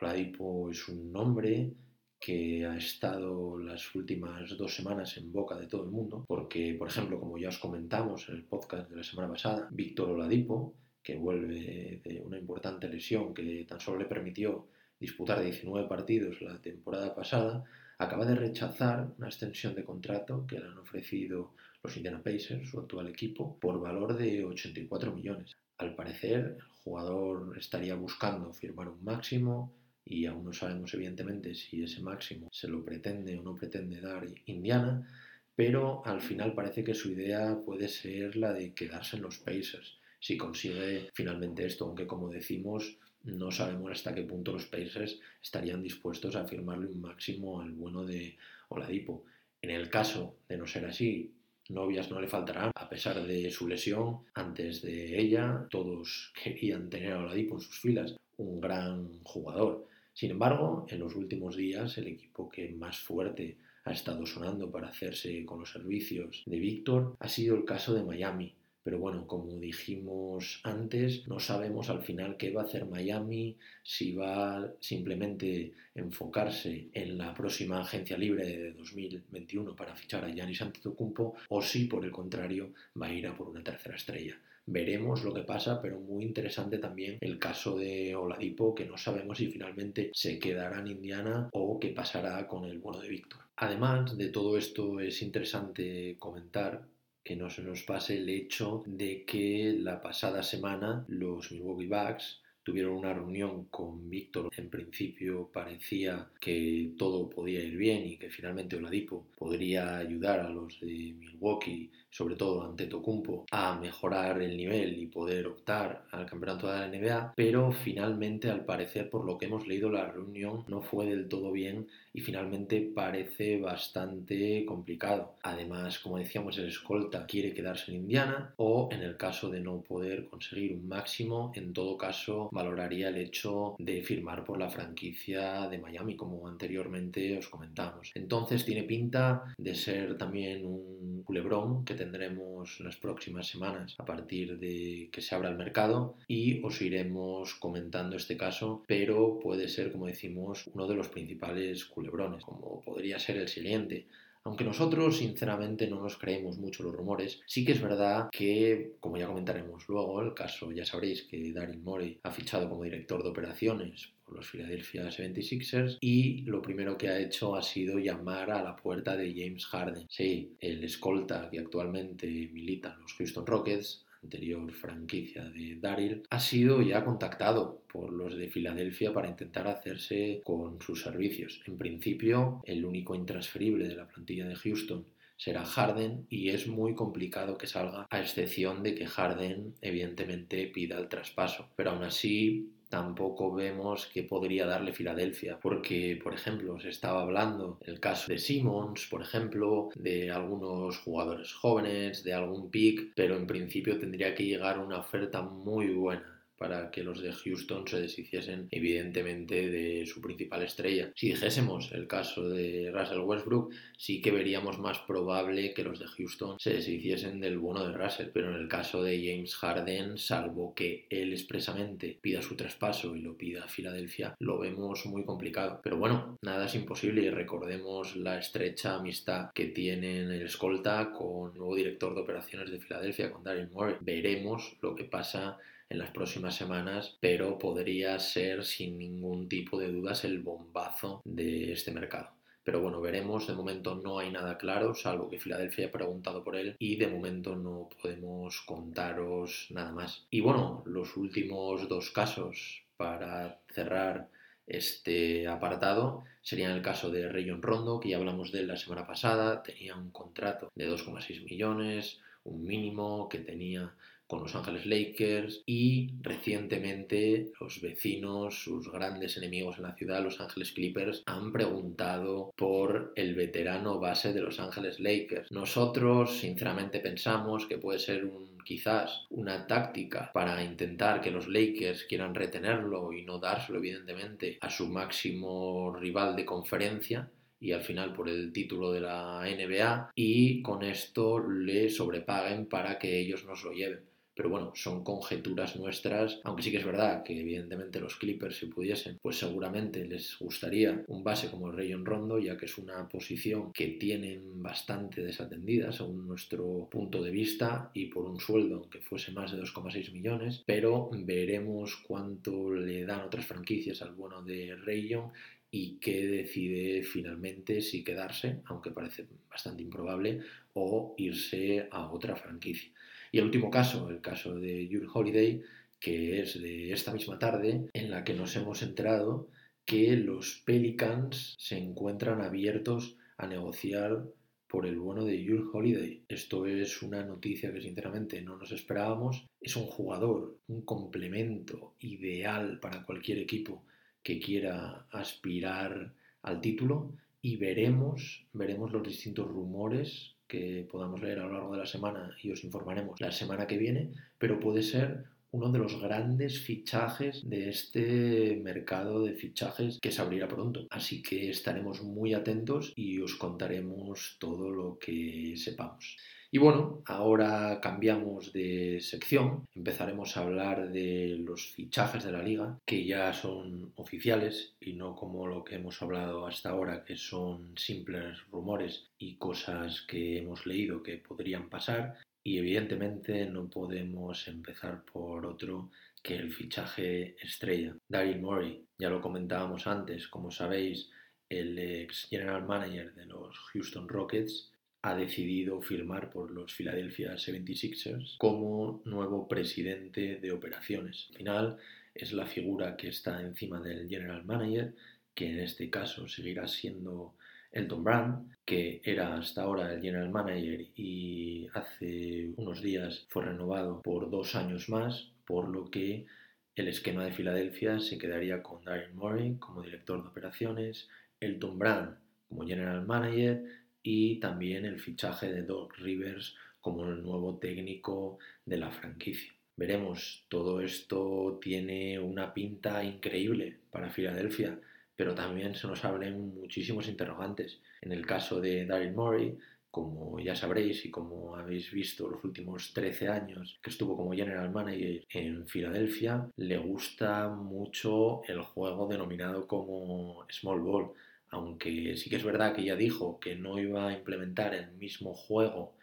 [0.00, 1.72] Oladipo es un nombre
[2.20, 6.88] que ha estado las últimas dos semanas en boca de todo el mundo, porque, por
[6.88, 10.74] ejemplo, como ya os comentamos en el podcast de la semana pasada, Víctor Oladipo
[11.08, 14.66] que vuelve de una importante lesión que tan solo le permitió
[15.00, 17.64] disputar 19 partidos la temporada pasada,
[17.96, 22.78] acaba de rechazar una extensión de contrato que le han ofrecido los Indiana Pacers, su
[22.78, 25.56] actual equipo, por valor de 84 millones.
[25.78, 29.72] Al parecer, el jugador estaría buscando firmar un máximo
[30.04, 34.26] y aún no sabemos evidentemente si ese máximo se lo pretende o no pretende dar
[34.44, 35.08] Indiana,
[35.56, 39.97] pero al final parece que su idea puede ser la de quedarse en los Pacers
[40.20, 45.82] si consigue finalmente esto, aunque como decimos, no sabemos hasta qué punto los Pacers estarían
[45.82, 48.36] dispuestos a firmarle un máximo al bueno de
[48.68, 49.24] Oladipo.
[49.60, 51.34] En el caso de no ser así,
[51.68, 57.12] novias no le faltarán, a pesar de su lesión, antes de ella todos querían tener
[57.12, 59.86] a Oladipo en sus filas, un gran jugador.
[60.14, 64.88] Sin embargo, en los últimos días el equipo que más fuerte ha estado sonando para
[64.88, 69.58] hacerse con los servicios de Víctor ha sido el caso de Miami, pero bueno, como
[69.58, 76.88] dijimos antes, no sabemos al final qué va a hacer Miami, si va simplemente enfocarse
[76.92, 82.04] en la próxima agencia libre de 2021 para fichar a Giannis Antetokounmpo o si por
[82.04, 84.38] el contrario va a ir a por una tercera estrella.
[84.70, 89.38] Veremos lo que pasa, pero muy interesante también el caso de Oladipo, que no sabemos
[89.38, 93.40] si finalmente se quedará en Indiana o qué pasará con el bueno de Víctor.
[93.56, 96.86] Además de todo esto es interesante comentar
[97.28, 102.40] que no se nos pase el hecho de que la pasada semana los Milwaukee Bucks
[102.68, 104.50] tuvieron una reunión con Víctor.
[104.54, 110.50] En principio parecía que todo podía ir bien y que finalmente Oladipo podría ayudar a
[110.50, 116.26] los de Milwaukee, sobre todo ante Tocumpo, a mejorar el nivel y poder optar al
[116.26, 120.64] campeonato de la NBA, pero finalmente al parecer por lo que hemos leído la reunión
[120.68, 125.36] no fue del todo bien y finalmente parece bastante complicado.
[125.42, 129.80] Además, como decíamos, el escolta quiere quedarse en Indiana o en el caso de no
[129.82, 135.68] poder conseguir un máximo, en todo caso valoraría el hecho de firmar por la franquicia
[135.68, 138.10] de Miami, como anteriormente os comentamos.
[138.14, 144.58] Entonces tiene pinta de ser también un culebrón que tendremos las próximas semanas a partir
[144.58, 149.92] de que se abra el mercado y os iremos comentando este caso, pero puede ser,
[149.92, 154.06] como decimos, uno de los principales culebrones, como podría ser el siguiente.
[154.44, 159.16] Aunque nosotros sinceramente no nos creemos mucho los rumores, sí que es verdad que, como
[159.16, 163.28] ya comentaremos luego, el caso ya sabréis que Daryl Morey ha fichado como director de
[163.28, 168.62] operaciones por los Philadelphia 76ers y lo primero que ha hecho ha sido llamar a
[168.62, 170.06] la puerta de James Harden.
[170.18, 176.82] El escolta que actualmente milita en los Houston Rockets anterior franquicia de Daryl, ha sido
[176.82, 181.62] ya contactado por los de Filadelfia para intentar hacerse con sus servicios.
[181.66, 186.94] En principio, el único intransferible de la plantilla de Houston será Harden y es muy
[186.94, 191.70] complicado que salga a excepción de que Harden evidentemente pida el traspaso.
[191.76, 197.78] Pero aún así tampoco vemos que podría darle Filadelfia, porque, por ejemplo, se estaba hablando
[197.84, 203.46] el caso de Simmons, por ejemplo, de algunos jugadores jóvenes, de algún pick, pero en
[203.46, 208.68] principio tendría que llegar una oferta muy buena para que los de Houston se deshiciesen
[208.70, 211.12] evidentemente de su principal estrella.
[211.14, 216.06] Si dijésemos el caso de Russell Westbrook, sí que veríamos más probable que los de
[216.06, 220.74] Houston se deshiciesen del bono de Russell, pero en el caso de James Harden, salvo
[220.74, 225.80] que él expresamente pida su traspaso y lo pida a Filadelfia, lo vemos muy complicado.
[225.82, 231.52] Pero bueno, nada es imposible y recordemos la estrecha amistad que tienen el escolta con
[231.52, 233.96] el nuevo director de operaciones de Filadelfia, con Daryl Morey.
[234.00, 235.58] Veremos lo que pasa
[235.90, 241.72] en las próximas semanas, pero podría ser sin ningún tipo de dudas el bombazo de
[241.72, 242.30] este mercado.
[242.68, 243.46] Pero bueno, veremos.
[243.46, 247.06] De momento no hay nada claro, salvo que Filadelfia ha preguntado por él y de
[247.06, 250.26] momento no podemos contaros nada más.
[250.30, 254.28] Y bueno, los últimos dos casos para cerrar
[254.66, 258.76] este apartado sería en el caso de Rayon Rondo, que ya hablamos de él la
[258.76, 263.94] semana pasada, tenía un contrato de 2,6 millones, un mínimo que tenía
[264.28, 270.40] con Los Ángeles Lakers y recientemente los vecinos, sus grandes enemigos en la ciudad, Los
[270.40, 275.50] Ángeles Clippers, han preguntado por el veterano base de Los Ángeles Lakers.
[275.50, 282.04] Nosotros sinceramente pensamos que puede ser un quizás una táctica para intentar que los Lakers
[282.04, 288.12] quieran retenerlo y no dárselo evidentemente a su máximo rival de conferencia y al final
[288.12, 293.64] por el título de la NBA y con esto le sobrepaguen para que ellos nos
[293.64, 294.00] lo lleven.
[294.38, 298.66] Pero bueno, son conjeturas nuestras, aunque sí que es verdad que evidentemente los Clippers si
[298.66, 303.08] pudiesen, pues seguramente les gustaría un base como el Rayon Rondo, ya que es una
[303.08, 309.00] posición que tienen bastante desatendida según nuestro punto de vista y por un sueldo aunque
[309.00, 314.76] fuese más de 2,6 millones, pero veremos cuánto le dan otras franquicias al bueno de
[314.76, 315.32] Rayon
[315.72, 320.42] y qué decide finalmente si quedarse, aunque parece bastante improbable,
[320.74, 322.92] o irse a otra franquicia.
[323.32, 325.62] Y el último caso, el caso de June Holiday,
[326.00, 329.48] que es de esta misma tarde, en la que nos hemos enterado
[329.84, 334.24] que los Pelicans se encuentran abiertos a negociar
[334.68, 336.24] por el bueno de June Holiday.
[336.28, 339.46] Esto es una noticia que sinceramente no nos esperábamos.
[339.60, 343.82] Es un jugador, un complemento ideal para cualquier equipo
[344.22, 346.12] que quiera aspirar
[346.42, 351.78] al título y veremos, veremos los distintos rumores que podamos leer a lo largo de
[351.78, 356.00] la semana y os informaremos la semana que viene, pero puede ser uno de los
[356.00, 360.86] grandes fichajes de este mercado de fichajes que se abrirá pronto.
[360.90, 366.16] Así que estaremos muy atentos y os contaremos todo lo que sepamos.
[366.50, 372.78] Y bueno, ahora cambiamos de sección, empezaremos a hablar de los fichajes de la liga,
[372.86, 377.76] que ya son oficiales y no como lo que hemos hablado hasta ahora, que son
[377.76, 382.16] simples rumores y cosas que hemos leído que podrían pasar.
[382.42, 385.90] Y evidentemente no podemos empezar por otro
[386.22, 387.96] que el fichaje estrella.
[388.08, 391.10] Daryl Morey, ya lo comentábamos antes, como sabéis,
[391.48, 394.72] el ex general manager de los Houston Rockets
[395.02, 401.28] ha decidido firmar por los Philadelphia 76ers como nuevo presidente de operaciones.
[401.30, 401.78] Al final
[402.14, 404.94] es la figura que está encima del general manager,
[405.34, 407.34] que en este caso seguirá siendo
[407.70, 414.02] Elton Brand, que era hasta ahora el general manager y hace unos días fue renovado
[414.02, 416.26] por dos años más, por lo que
[416.74, 421.08] el esquema de Filadelfia se quedaría con Darren Murray como director de operaciones,
[421.40, 422.16] Elton Brand
[422.48, 423.64] como general manager
[424.02, 429.52] y también el fichaje de Doc Rivers como el nuevo técnico de la franquicia.
[429.76, 434.80] Veremos, todo esto tiene una pinta increíble para Filadelfia,
[435.18, 437.80] pero también se nos abren muchísimos interrogantes.
[438.02, 439.58] En el caso de Daryl Morey,
[439.90, 444.70] como ya sabréis y como habéis visto los últimos 13 años que estuvo como general
[444.70, 451.10] manager en Filadelfia, le gusta mucho el juego denominado como small ball,
[451.50, 455.34] aunque sí que es verdad que ya dijo que no iba a implementar el mismo
[455.34, 455.97] juego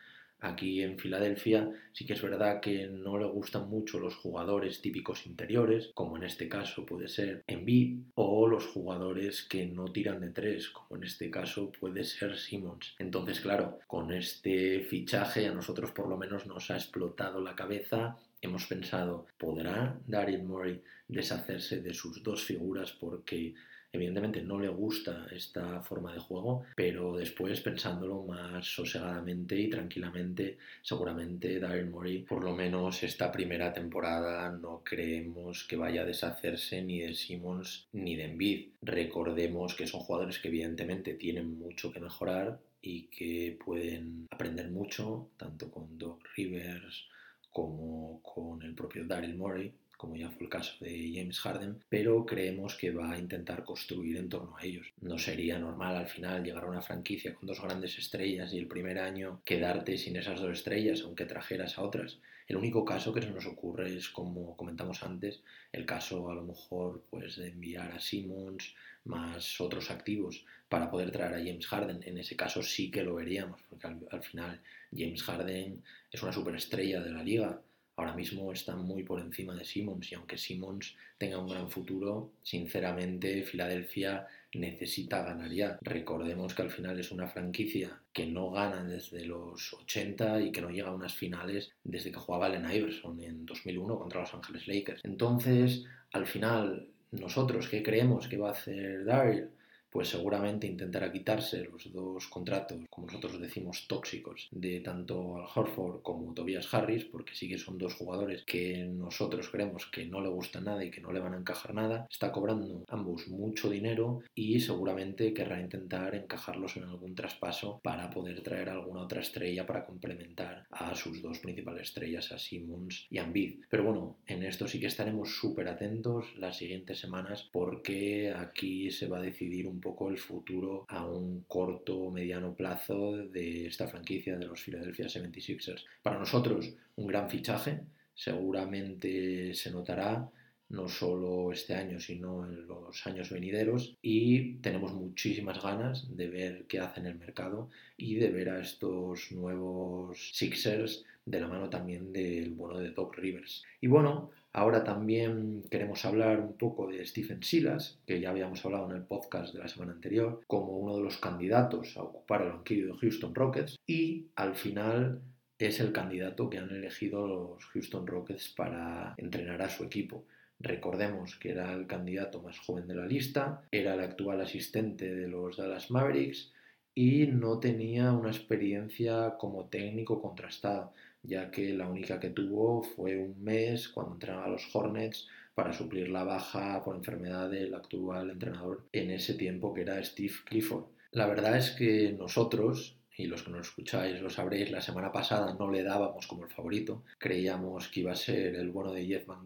[0.45, 5.25] aquí en Filadelfia, sí que es verdad que no le gustan mucho los jugadores típicos
[5.25, 10.29] interiores, como en este caso puede ser Embiid, o los jugadores que no tiran de
[10.29, 12.95] tres, como en este caso puede ser Simmons.
[12.99, 18.17] Entonces, claro, con este fichaje a nosotros por lo menos nos ha explotado la cabeza
[18.41, 23.55] hemos pensado, ¿podrá Daryl Murray deshacerse de sus dos figuras porque
[23.95, 30.59] Evidentemente no le gusta esta forma de juego, pero después pensándolo más sosegadamente y tranquilamente,
[30.83, 36.83] seguramente Daryl Morey, por lo menos esta primera temporada, no creemos que vaya a deshacerse
[36.83, 38.69] ni de Simmons ni de Embiid.
[38.83, 45.29] Recordemos que son jugadores que evidentemente tienen mucho que mejorar y que pueden aprender mucho,
[45.35, 47.07] tanto con Doc Rivers
[47.49, 49.73] como con el propio Daryl Morey
[50.05, 54.17] como ya fue el caso de James Harden, pero creemos que va a intentar construir
[54.17, 54.93] en torno a ellos.
[55.01, 58.67] No sería normal al final llegar a una franquicia con dos grandes estrellas y el
[58.67, 62.19] primer año quedarte sin esas dos estrellas, aunque trajeras a otras.
[62.47, 65.41] El único caso que se nos ocurre es, como comentamos antes,
[65.71, 71.09] el caso a lo mejor pues, de enviar a Simmons más otros activos para poder
[71.09, 72.03] traer a James Harden.
[72.03, 74.61] En ese caso sí que lo veríamos, porque al, al final
[74.95, 77.59] James Harden es una superestrella de la liga
[77.95, 82.31] ahora mismo está muy por encima de Simmons y aunque Simmons tenga un gran futuro,
[82.43, 85.77] sinceramente Filadelfia necesita ganar ya.
[85.81, 90.61] Recordemos que al final es una franquicia que no gana desde los 80 y que
[90.61, 94.67] no llega a unas finales desde que jugaba Allen Iverson en 2001 contra los Angeles
[94.67, 95.01] Lakers.
[95.03, 99.49] Entonces, al final nosotros, ¿qué creemos que va a hacer Daryl?
[99.95, 106.01] Pues seguramente intentará quitarse los dos contratos, como nosotros decimos, tóxicos, de tanto Al Horford
[106.01, 110.27] como Tobias Harris, porque sí que son dos jugadores que nosotros creemos que no le
[110.27, 112.07] gustan nada y que no le van a encajar nada.
[112.11, 118.43] Está cobrando ambos mucho dinero y seguramente querrá intentar encajarlos en algún traspaso para poder
[118.43, 123.23] traer alguna otra estrella para complementar a sus dos principales estrellas, a Simmons y a
[123.23, 123.61] Embiid.
[123.69, 129.07] Pero bueno, en esto sí que estaremos súper atentos las siguientes semanas porque aquí se
[129.07, 133.87] va a decidir un poco el futuro a un corto o mediano plazo de esta
[133.87, 135.83] franquicia de los Philadelphia 76ers.
[136.01, 137.81] Para nosotros, un gran fichaje,
[138.15, 140.27] seguramente se notará
[140.69, 146.65] no solo este año, sino en los años venideros y tenemos muchísimas ganas de ver
[146.67, 151.69] qué hace en el mercado y de ver a estos nuevos Sixers de la mano
[151.69, 153.63] también del bueno de Doc Rivers.
[153.81, 158.89] Y bueno, ahora también queremos hablar un poco de Stephen Silas, que ya habíamos hablado
[158.89, 162.53] en el podcast de la semana anterior, como uno de los candidatos a ocupar el
[162.53, 165.21] banquillo de Houston Rockets y al final
[165.59, 170.23] es el candidato que han elegido los Houston Rockets para entrenar a su equipo.
[170.59, 175.27] Recordemos que era el candidato más joven de la lista, era el actual asistente de
[175.27, 176.53] los Dallas Mavericks
[176.93, 180.93] y no tenía una experiencia como técnico contrastada,
[181.27, 185.73] ya que la única que tuvo fue un mes cuando entrenaba a los Hornets para
[185.73, 190.85] suplir la baja por enfermedad del actual entrenador en ese tiempo que era Steve Clifford.
[191.11, 195.55] La verdad es que nosotros, y los que nos escucháis lo sabréis, la semana pasada
[195.57, 199.25] no le dábamos como el favorito, creíamos que iba a ser el bueno de Jeff
[199.25, 199.45] Van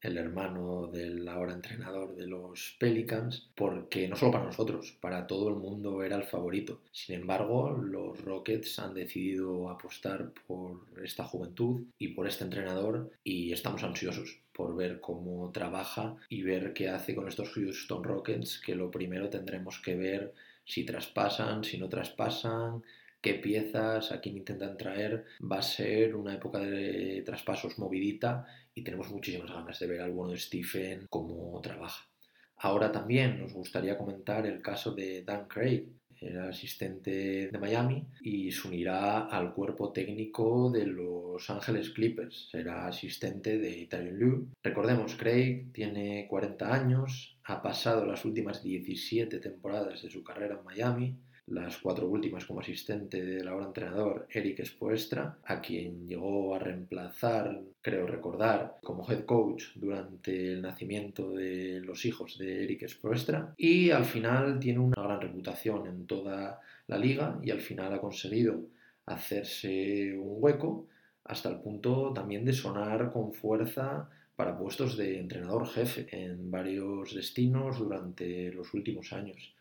[0.00, 5.48] el hermano del ahora entrenador de los Pelicans, porque no solo para nosotros, para todo
[5.48, 6.80] el mundo era el favorito.
[6.92, 13.52] Sin embargo, los Rockets han decidido apostar por esta juventud y por este entrenador y
[13.52, 18.74] estamos ansiosos por ver cómo trabaja y ver qué hace con estos Houston Rockets, que
[18.74, 20.34] lo primero tendremos que ver
[20.64, 22.82] si traspasan, si no traspasan,
[23.20, 25.24] qué piezas, a quién intentan traer.
[25.40, 30.12] Va a ser una época de traspasos movidita y tenemos muchísimas ganas de ver al
[30.12, 32.08] bueno de Stephen cómo trabaja.
[32.56, 35.86] Ahora también nos gustaría comentar el caso de Dan Craig,
[36.20, 42.48] era asistente de Miami y se unirá al cuerpo técnico de Los Ángeles Clippers.
[42.50, 44.46] Será asistente de Tyronn Lue.
[44.62, 50.64] Recordemos, Craig tiene 40 años, ha pasado las últimas 17 temporadas de su carrera en
[50.64, 51.16] Miami,
[51.50, 57.60] las cuatro últimas como asistente del ahora entrenador Eric Spoestra, a quien llegó a reemplazar,
[57.80, 63.90] creo recordar, como head coach durante el nacimiento de los hijos de Eric Spoestra, y
[63.90, 68.60] al final tiene una gran reputación en toda la liga y al final ha conseguido
[69.06, 70.86] hacerse un hueco
[71.24, 77.14] hasta el punto también de sonar con fuerza para puestos de entrenador jefe en varios
[77.14, 79.52] destinos durante los últimos años.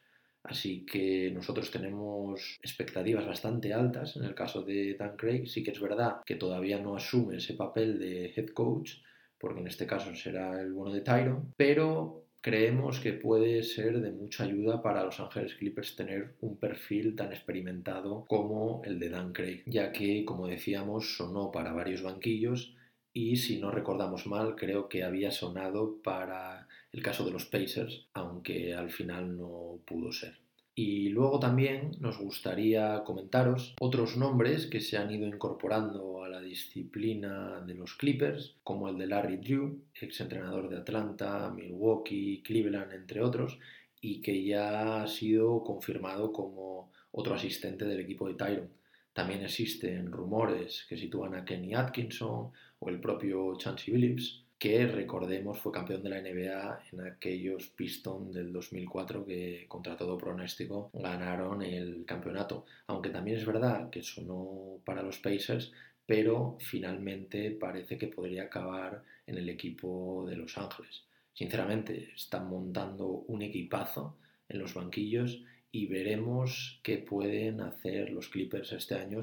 [0.48, 4.16] Así que nosotros tenemos expectativas bastante altas.
[4.16, 7.54] En el caso de Dan Craig, sí que es verdad que todavía no asume ese
[7.54, 8.94] papel de head coach,
[9.38, 14.12] porque en este caso será el bueno de Tyron, pero creemos que puede ser de
[14.12, 19.34] mucha ayuda para Los Ángeles Clippers tener un perfil tan experimentado como el de Dan
[19.34, 22.74] Craig, ya que, como decíamos, sonó para varios banquillos
[23.12, 28.06] y si no recordamos mal, creo que había sonado para el caso de los Pacers,
[28.14, 30.40] aunque al final no pudo ser.
[30.80, 36.40] Y luego también nos gustaría comentaros otros nombres que se han ido incorporando a la
[36.40, 42.94] disciplina de los Clippers, como el de Larry Drew, ex entrenador de Atlanta, Milwaukee, Cleveland,
[42.94, 43.58] entre otros,
[44.02, 48.70] y que ya ha sido confirmado como otro asistente del equipo de Tyron.
[49.14, 55.60] También existen rumores que sitúan a Kenny Atkinson o el propio Chansey Billups, que recordemos
[55.60, 61.62] fue campeón de la NBA en aquellos Pistons del 2004 que contra todo pronóstico ganaron
[61.62, 62.66] el campeonato.
[62.88, 65.72] Aunque también es verdad que sonó para los Pacers,
[66.06, 71.04] pero finalmente parece que podría acabar en el equipo de Los Ángeles.
[71.34, 74.18] Sinceramente, están montando un equipazo
[74.50, 79.22] en los banquillos y veremos qué pueden hacer los Clippers este año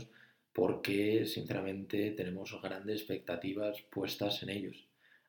[0.53, 4.87] porque sinceramente tenemos grandes expectativas puestas en ellos.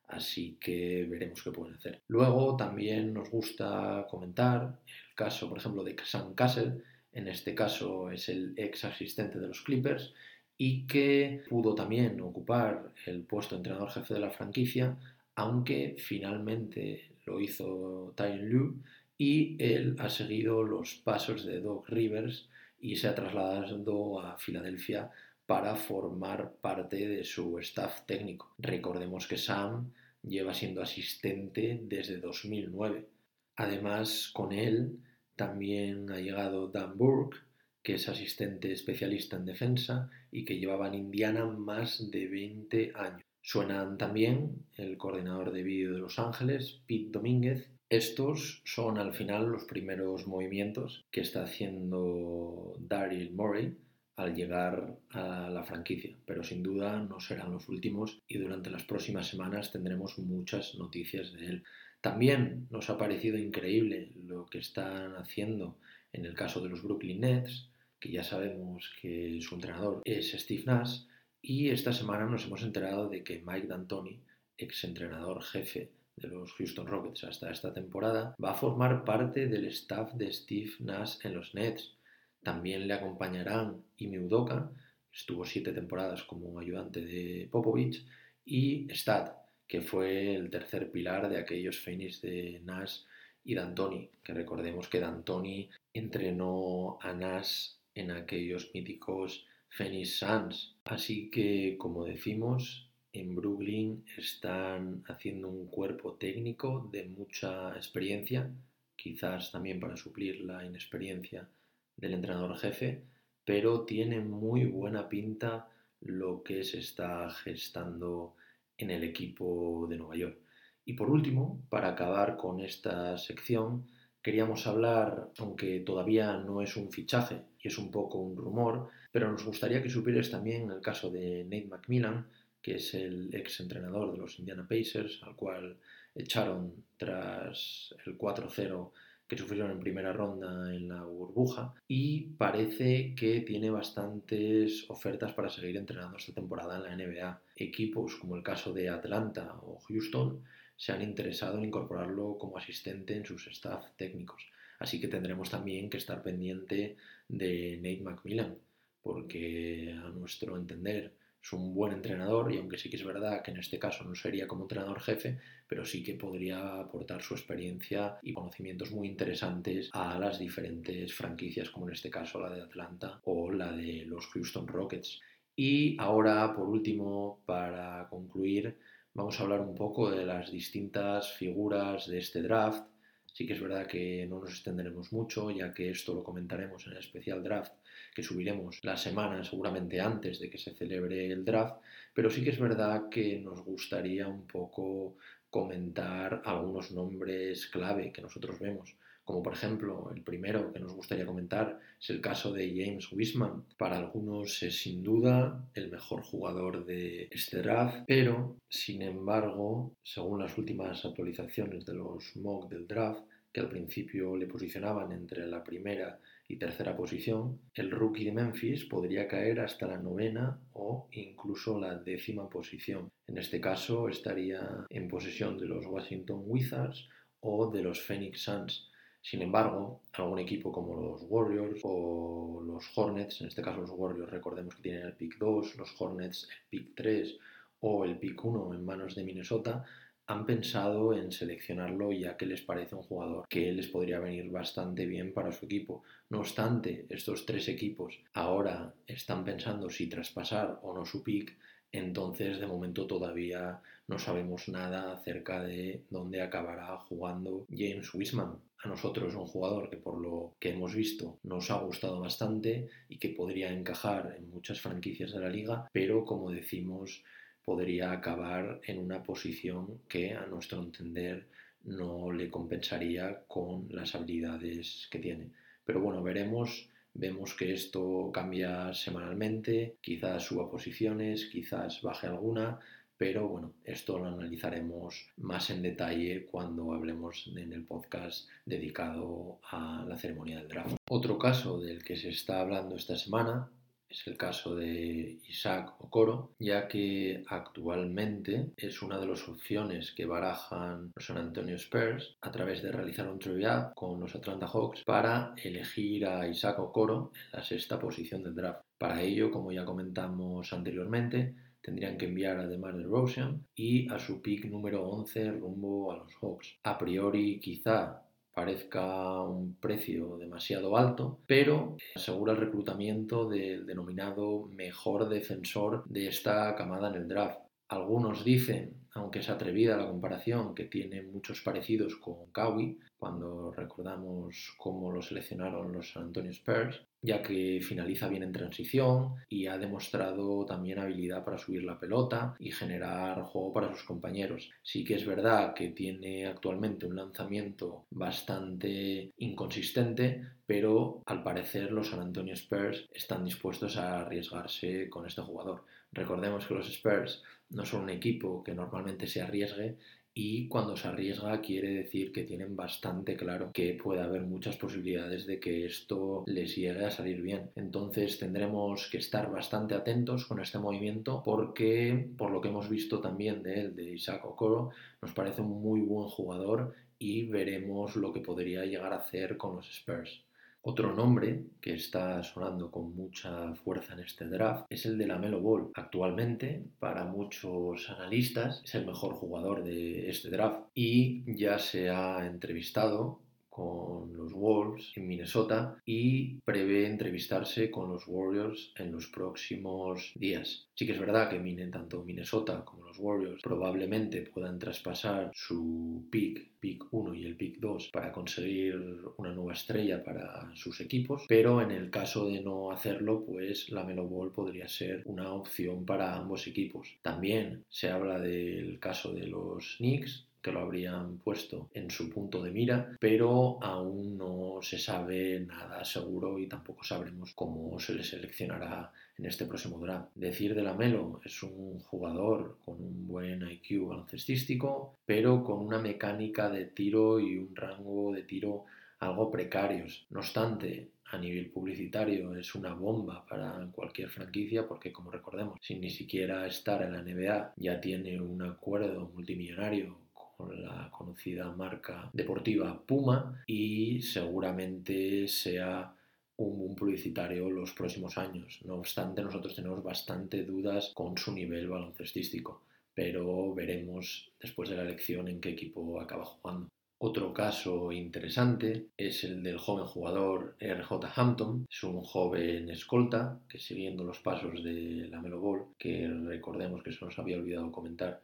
[0.08, 2.00] Así que veremos qué pueden hacer.
[2.08, 6.82] Luego también nos gusta comentar el caso, por ejemplo, de Sam Castle.
[7.12, 10.14] En este caso es el ex asistente de los Clippers
[10.58, 14.96] y que pudo también ocupar el puesto de entrenador jefe de la franquicia,
[15.34, 18.74] aunque finalmente lo hizo Tyron Lue
[19.18, 22.48] y él ha seguido los pasos de Doc Rivers
[22.80, 25.10] y se ha trasladado a Filadelfia
[25.46, 28.54] para formar parte de su staff técnico.
[28.58, 29.92] Recordemos que Sam
[30.22, 33.08] lleva siendo asistente desde 2009.
[33.56, 34.98] Además, con él
[35.36, 37.38] también ha llegado Dan Burke,
[37.82, 43.22] que es asistente especialista en defensa y que llevaba en Indiana más de 20 años.
[43.40, 47.70] Suenan también el coordinador de vídeo de Los Ángeles, Pete Domínguez.
[47.88, 53.76] Estos son al final los primeros movimientos que está haciendo Daryl Morey
[54.16, 58.84] al llegar a la franquicia, pero sin duda no serán los últimos y durante las
[58.84, 61.64] próximas semanas tendremos muchas noticias de él.
[62.00, 65.76] También nos ha parecido increíble lo que están haciendo
[66.12, 67.68] en el caso de los Brooklyn Nets,
[68.00, 71.00] que ya sabemos que su entrenador es Steve Nash,
[71.42, 74.20] y esta semana nos hemos enterado de que Mike D'Antoni,
[74.58, 79.66] ex entrenador jefe de los Houston Rockets hasta esta temporada, va a formar parte del
[79.66, 81.95] staff de Steve Nash en los Nets.
[82.42, 84.70] También le acompañarán Imi Udoka,
[85.12, 88.06] estuvo siete temporadas como ayudante de Popovich,
[88.44, 89.32] y Stad,
[89.66, 93.00] que fue el tercer pilar de aquellos Phoenix de Nash
[93.44, 100.76] y D'Antoni, que recordemos que D'Antoni entrenó a Nash en aquellos míticos Phoenix Suns.
[100.84, 108.50] Así que, como decimos, en Brooklyn están haciendo un cuerpo técnico de mucha experiencia,
[108.94, 111.48] quizás también para suplir la inexperiencia
[111.96, 113.02] del entrenador jefe,
[113.44, 115.68] pero tiene muy buena pinta
[116.00, 118.36] lo que se está gestando
[118.76, 120.38] en el equipo de Nueva York.
[120.84, 123.86] Y por último, para acabar con esta sección,
[124.22, 129.30] queríamos hablar, aunque todavía no es un fichaje y es un poco un rumor, pero
[129.30, 132.26] nos gustaría que supieras también el caso de Nate McMillan,
[132.60, 135.78] que es el ex entrenador de los Indiana Pacers, al cual
[136.14, 138.90] echaron tras el 4-0
[139.26, 145.48] que sufrieron en primera ronda en la burbuja y parece que tiene bastantes ofertas para
[145.48, 147.42] seguir entrenando esta temporada en la NBA.
[147.56, 150.42] Equipos como el caso de Atlanta o Houston
[150.76, 154.46] se han interesado en incorporarlo como asistente en sus staff técnicos.
[154.78, 156.96] Así que tendremos también que estar pendiente
[157.28, 158.58] de Nate McMillan,
[159.02, 161.14] porque a nuestro entender
[161.46, 164.16] es un buen entrenador y aunque sí que es verdad que en este caso no
[164.16, 165.38] sería como entrenador jefe,
[165.68, 171.70] pero sí que podría aportar su experiencia y conocimientos muy interesantes a las diferentes franquicias,
[171.70, 175.20] como en este caso la de Atlanta o la de los Houston Rockets.
[175.54, 178.76] Y ahora, por último, para concluir,
[179.14, 182.88] vamos a hablar un poco de las distintas figuras de este draft.
[183.32, 186.94] Sí que es verdad que no nos extenderemos mucho, ya que esto lo comentaremos en
[186.94, 187.72] el especial draft
[188.16, 191.76] que subiremos la semana seguramente antes de que se celebre el draft,
[192.14, 195.16] pero sí que es verdad que nos gustaría un poco
[195.50, 198.96] comentar algunos nombres clave que nosotros vemos
[199.26, 203.64] como por ejemplo el primero que nos gustaría comentar es el caso de James Wiseman.
[203.76, 210.38] Para algunos es sin duda el mejor jugador de este draft, pero sin embargo, según
[210.42, 215.64] las últimas actualizaciones de los mock del draft, que al principio le posicionaban entre la
[215.64, 221.78] primera y tercera posición, el rookie de Memphis podría caer hasta la novena o incluso
[221.80, 223.10] la décima posición.
[223.26, 227.08] En este caso estaría en posesión de los Washington Wizards
[227.40, 228.90] o de los Phoenix Suns.
[229.20, 234.30] Sin embargo, algún equipo como los Warriors o los Hornets, en este caso los Warriors
[234.30, 237.36] recordemos que tienen el pick 2, los Hornets el pick 3
[237.80, 239.84] o el pick 1 en manos de Minnesota,
[240.28, 245.06] han pensado en seleccionarlo ya que les parece un jugador que les podría venir bastante
[245.06, 246.02] bien para su equipo.
[246.30, 251.56] No obstante, estos tres equipos ahora están pensando si traspasar o no su pick,
[251.92, 258.58] entonces de momento todavía no sabemos nada acerca de dónde acabará jugando James Wiseman.
[258.82, 262.88] A nosotros es un jugador que por lo que hemos visto nos ha gustado bastante
[263.08, 267.24] y que podría encajar en muchas franquicias de la liga, pero como decimos
[267.66, 271.48] podría acabar en una posición que a nuestro entender
[271.84, 275.50] no le compensaría con las habilidades que tiene.
[275.84, 276.88] Pero bueno, veremos
[277.18, 282.78] Vemos que esto cambia semanalmente, quizás suba posiciones, quizás baje alguna,
[283.16, 290.04] pero bueno, esto lo analizaremos más en detalle cuando hablemos en el podcast dedicado a
[290.06, 290.96] la ceremonia del draft.
[291.08, 293.70] Otro caso del que se está hablando esta semana
[294.08, 300.26] es el caso de Isaac Okoro, ya que actualmente es una de las opciones que
[300.26, 305.04] barajan los San Antonio Spurs a través de realizar un trade con los Atlanta Hawks
[305.04, 308.84] para elegir a Isaac Okoro en la sexta posición del draft.
[308.98, 314.42] Para ello, como ya comentamos anteriormente, tendrían que enviar a DeMar DeRozan y a su
[314.42, 316.78] pick número 11 rumbo a los Hawks.
[316.82, 318.25] A priori, quizá
[318.56, 326.74] parezca un precio demasiado alto, pero asegura el reclutamiento del denominado mejor defensor de esta
[326.74, 327.58] camada en el draft.
[327.88, 334.74] Algunos dicen, aunque es atrevida la comparación, que tiene muchos parecidos con Kawhi, cuando recordamos
[334.78, 339.76] cómo lo seleccionaron los San Antonio Spurs, ya que finaliza bien en transición y ha
[339.76, 344.70] demostrado también habilidad para subir la pelota y generar juego para sus compañeros.
[344.82, 352.10] Sí que es verdad que tiene actualmente un lanzamiento bastante inconsistente, pero al parecer los
[352.10, 355.84] San Antonio Spurs están dispuestos a arriesgarse con este jugador.
[356.12, 359.96] Recordemos que los Spurs no son un equipo que normalmente se arriesgue
[360.38, 365.46] y cuando se arriesga quiere decir que tienen bastante claro que puede haber muchas posibilidades
[365.46, 367.70] de que esto les llegue a salir bien.
[367.74, 373.18] Entonces tendremos que estar bastante atentos con este movimiento porque por lo que hemos visto
[373.18, 374.90] también de él, de Isaac Okoro,
[375.22, 379.76] nos parece un muy buen jugador y veremos lo que podría llegar a hacer con
[379.76, 380.45] los Spurs.
[380.88, 385.36] Otro nombre que está sonando con mucha fuerza en este draft es el de la
[385.36, 385.90] Melo Ball.
[385.96, 392.46] Actualmente, para muchos analistas, es el mejor jugador de este draft y ya se ha
[392.46, 393.40] entrevistado
[393.76, 400.88] con los Wolves en Minnesota y prevé entrevistarse con los Warriors en los próximos días.
[400.94, 401.60] Sí que es verdad que
[401.92, 407.78] tanto Minnesota como los Warriors probablemente puedan traspasar su pick, pick 1 y el pick
[407.78, 408.98] 2 para conseguir
[409.36, 414.04] una nueva estrella para sus equipos, pero en el caso de no hacerlo, pues la
[414.04, 417.18] Melo Ball podría ser una opción para ambos equipos.
[417.20, 422.60] También se habla del caso de los Knicks, que lo habrían puesto en su punto
[422.60, 428.24] de mira, pero aún no se sabe nada seguro y tampoco sabremos cómo se le
[428.24, 430.30] seleccionará en este próximo draft.
[430.34, 436.68] Decir de Lamelo es un jugador con un buen IQ baloncestístico, pero con una mecánica
[436.68, 438.86] de tiro y un rango de tiro
[439.20, 440.26] algo precarios.
[440.30, 446.00] No obstante, a nivel publicitario es una bomba para cualquier franquicia porque como recordemos, sin
[446.00, 450.25] ni siquiera estar en la NBA ya tiene un acuerdo multimillonario
[450.56, 456.14] con la conocida marca deportiva Puma y seguramente sea
[456.56, 458.80] un boom publicitario los próximos años.
[458.84, 462.82] No obstante, nosotros tenemos bastante dudas con su nivel baloncestístico,
[463.14, 466.88] pero veremos después de la elección en qué equipo acaba jugando.
[467.18, 471.86] Otro caso interesante es el del joven jugador RJ Hampton.
[471.90, 477.12] Es un joven escolta que siguiendo los pasos de la Melo Ball, que recordemos que
[477.12, 478.42] se nos había olvidado comentar,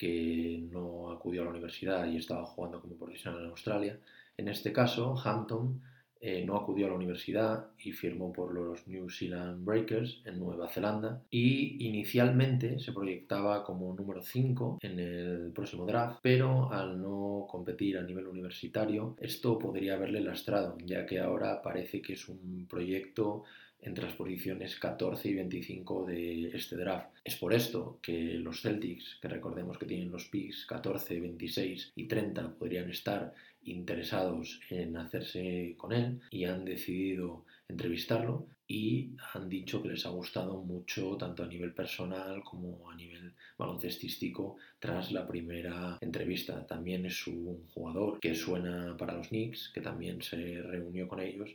[0.00, 4.00] que no acudió a la universidad y estaba jugando como profesional en Australia.
[4.38, 5.82] En este caso, Hampton
[6.22, 10.70] eh, no acudió a la universidad y firmó por los New Zealand Breakers en Nueva
[10.70, 17.46] Zelanda y inicialmente se proyectaba como número 5 en el próximo draft, pero al no
[17.46, 22.66] competir a nivel universitario esto podría haberle lastrado, ya que ahora parece que es un
[22.66, 23.44] proyecto
[23.82, 27.08] entre las posiciones 14 y 25 de este draft.
[27.24, 32.04] Es por esto que los Celtics, que recordemos que tienen los picks 14, 26 y
[32.04, 33.32] 30, podrían estar
[33.64, 40.10] interesados en hacerse con él y han decidido entrevistarlo y han dicho que les ha
[40.10, 46.64] gustado mucho tanto a nivel personal como a nivel baloncestístico tras la primera entrevista.
[46.66, 51.50] También es un jugador que suena para los Knicks, que también se reunió con ellos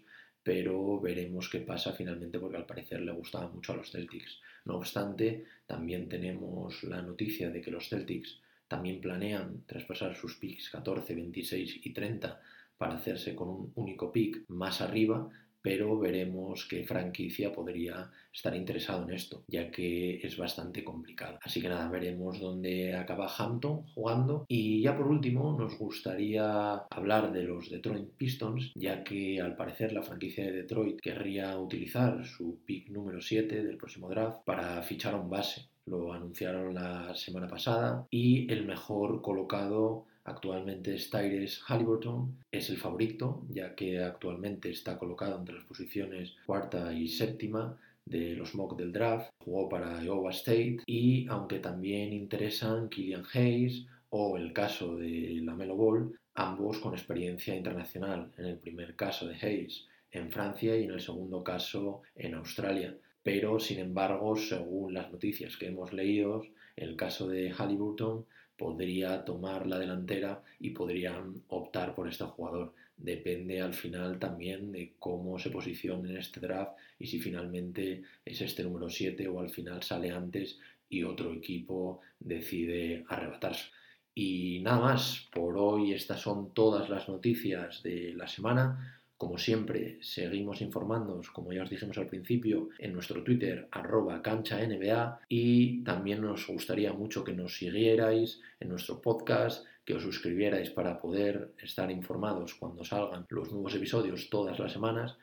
[0.46, 4.40] pero veremos qué pasa finalmente porque al parecer le gustaba mucho a los Celtics.
[4.66, 10.70] No obstante, también tenemos la noticia de que los Celtics también planean traspasar sus picks
[10.70, 12.40] 14, 26 y 30
[12.78, 15.28] para hacerse con un único pick más arriba
[15.66, 21.40] pero veremos qué franquicia podría estar interesado en esto, ya que es bastante complicado.
[21.42, 24.46] Así que nada, veremos dónde acaba Hampton jugando.
[24.48, 29.92] Y ya por último, nos gustaría hablar de los Detroit Pistons, ya que al parecer
[29.92, 35.16] la franquicia de Detroit querría utilizar su pick número 7 del próximo draft para fichar
[35.16, 35.70] a un base.
[35.88, 43.46] Lo anunciaron la semana pasada y el mejor colocado Actualmente Styres Halliburton es el favorito,
[43.50, 48.92] ya que actualmente está colocado entre las posiciones cuarta y séptima de los mock del
[48.92, 49.30] draft.
[49.44, 55.54] Jugó para Iowa State y aunque también interesan Killian Hayes o el caso de la
[55.54, 58.32] Melo Ball, ambos con experiencia internacional.
[58.38, 62.98] En el primer caso de Hayes en Francia y en el segundo caso en Australia.
[63.22, 66.44] Pero, sin embargo, según las noticias que hemos leído,
[66.76, 68.26] el caso de Halliburton
[68.58, 72.74] podría tomar la delantera y podrían optar por este jugador.
[72.98, 78.42] Depende al final también de cómo se posicione en este draft y si finalmente es
[78.42, 83.66] este número 7 o al final sale antes y otro equipo decide arrebatarse.
[84.14, 89.02] Y nada más, por hoy estas son todas las noticias de la semana.
[89.18, 94.60] Como siempre, seguimos informándoos, como ya os dijimos al principio, en nuestro Twitter, arroba cancha
[95.30, 101.00] y también nos gustaría mucho que nos siguierais en nuestro podcast, que os suscribierais para
[101.00, 105.18] poder estar informados cuando salgan los nuevos episodios todas las semanas,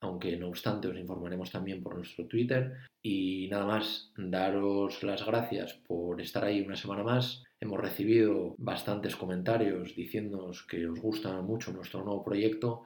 [0.00, 2.74] aunque no obstante os informaremos también por nuestro Twitter.
[3.00, 7.44] Y nada más, daros las gracias por estar ahí una semana más.
[7.60, 12.82] Hemos recibido bastantes comentarios diciéndonos que os gusta mucho nuestro nuevo proyecto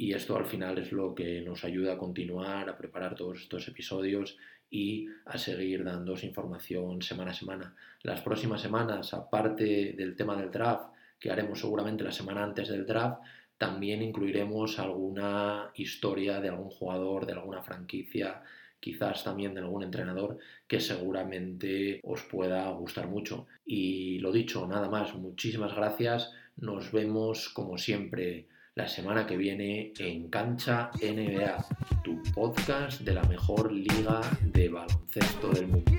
[0.00, 3.68] y esto al final es lo que nos ayuda a continuar, a preparar todos estos
[3.68, 4.38] episodios
[4.70, 7.76] y a seguir dándos información semana a semana.
[8.02, 12.86] Las próximas semanas, aparte del tema del draft, que haremos seguramente la semana antes del
[12.86, 13.20] draft,
[13.58, 18.42] también incluiremos alguna historia de algún jugador, de alguna franquicia,
[18.80, 23.48] quizás también de algún entrenador que seguramente os pueda gustar mucho.
[23.66, 26.32] Y lo dicho, nada más, muchísimas gracias.
[26.56, 28.48] Nos vemos como siempre
[28.80, 35.50] la semana que viene en Cancha NBA, tu podcast de la mejor liga de baloncesto
[35.50, 35.92] del mundo.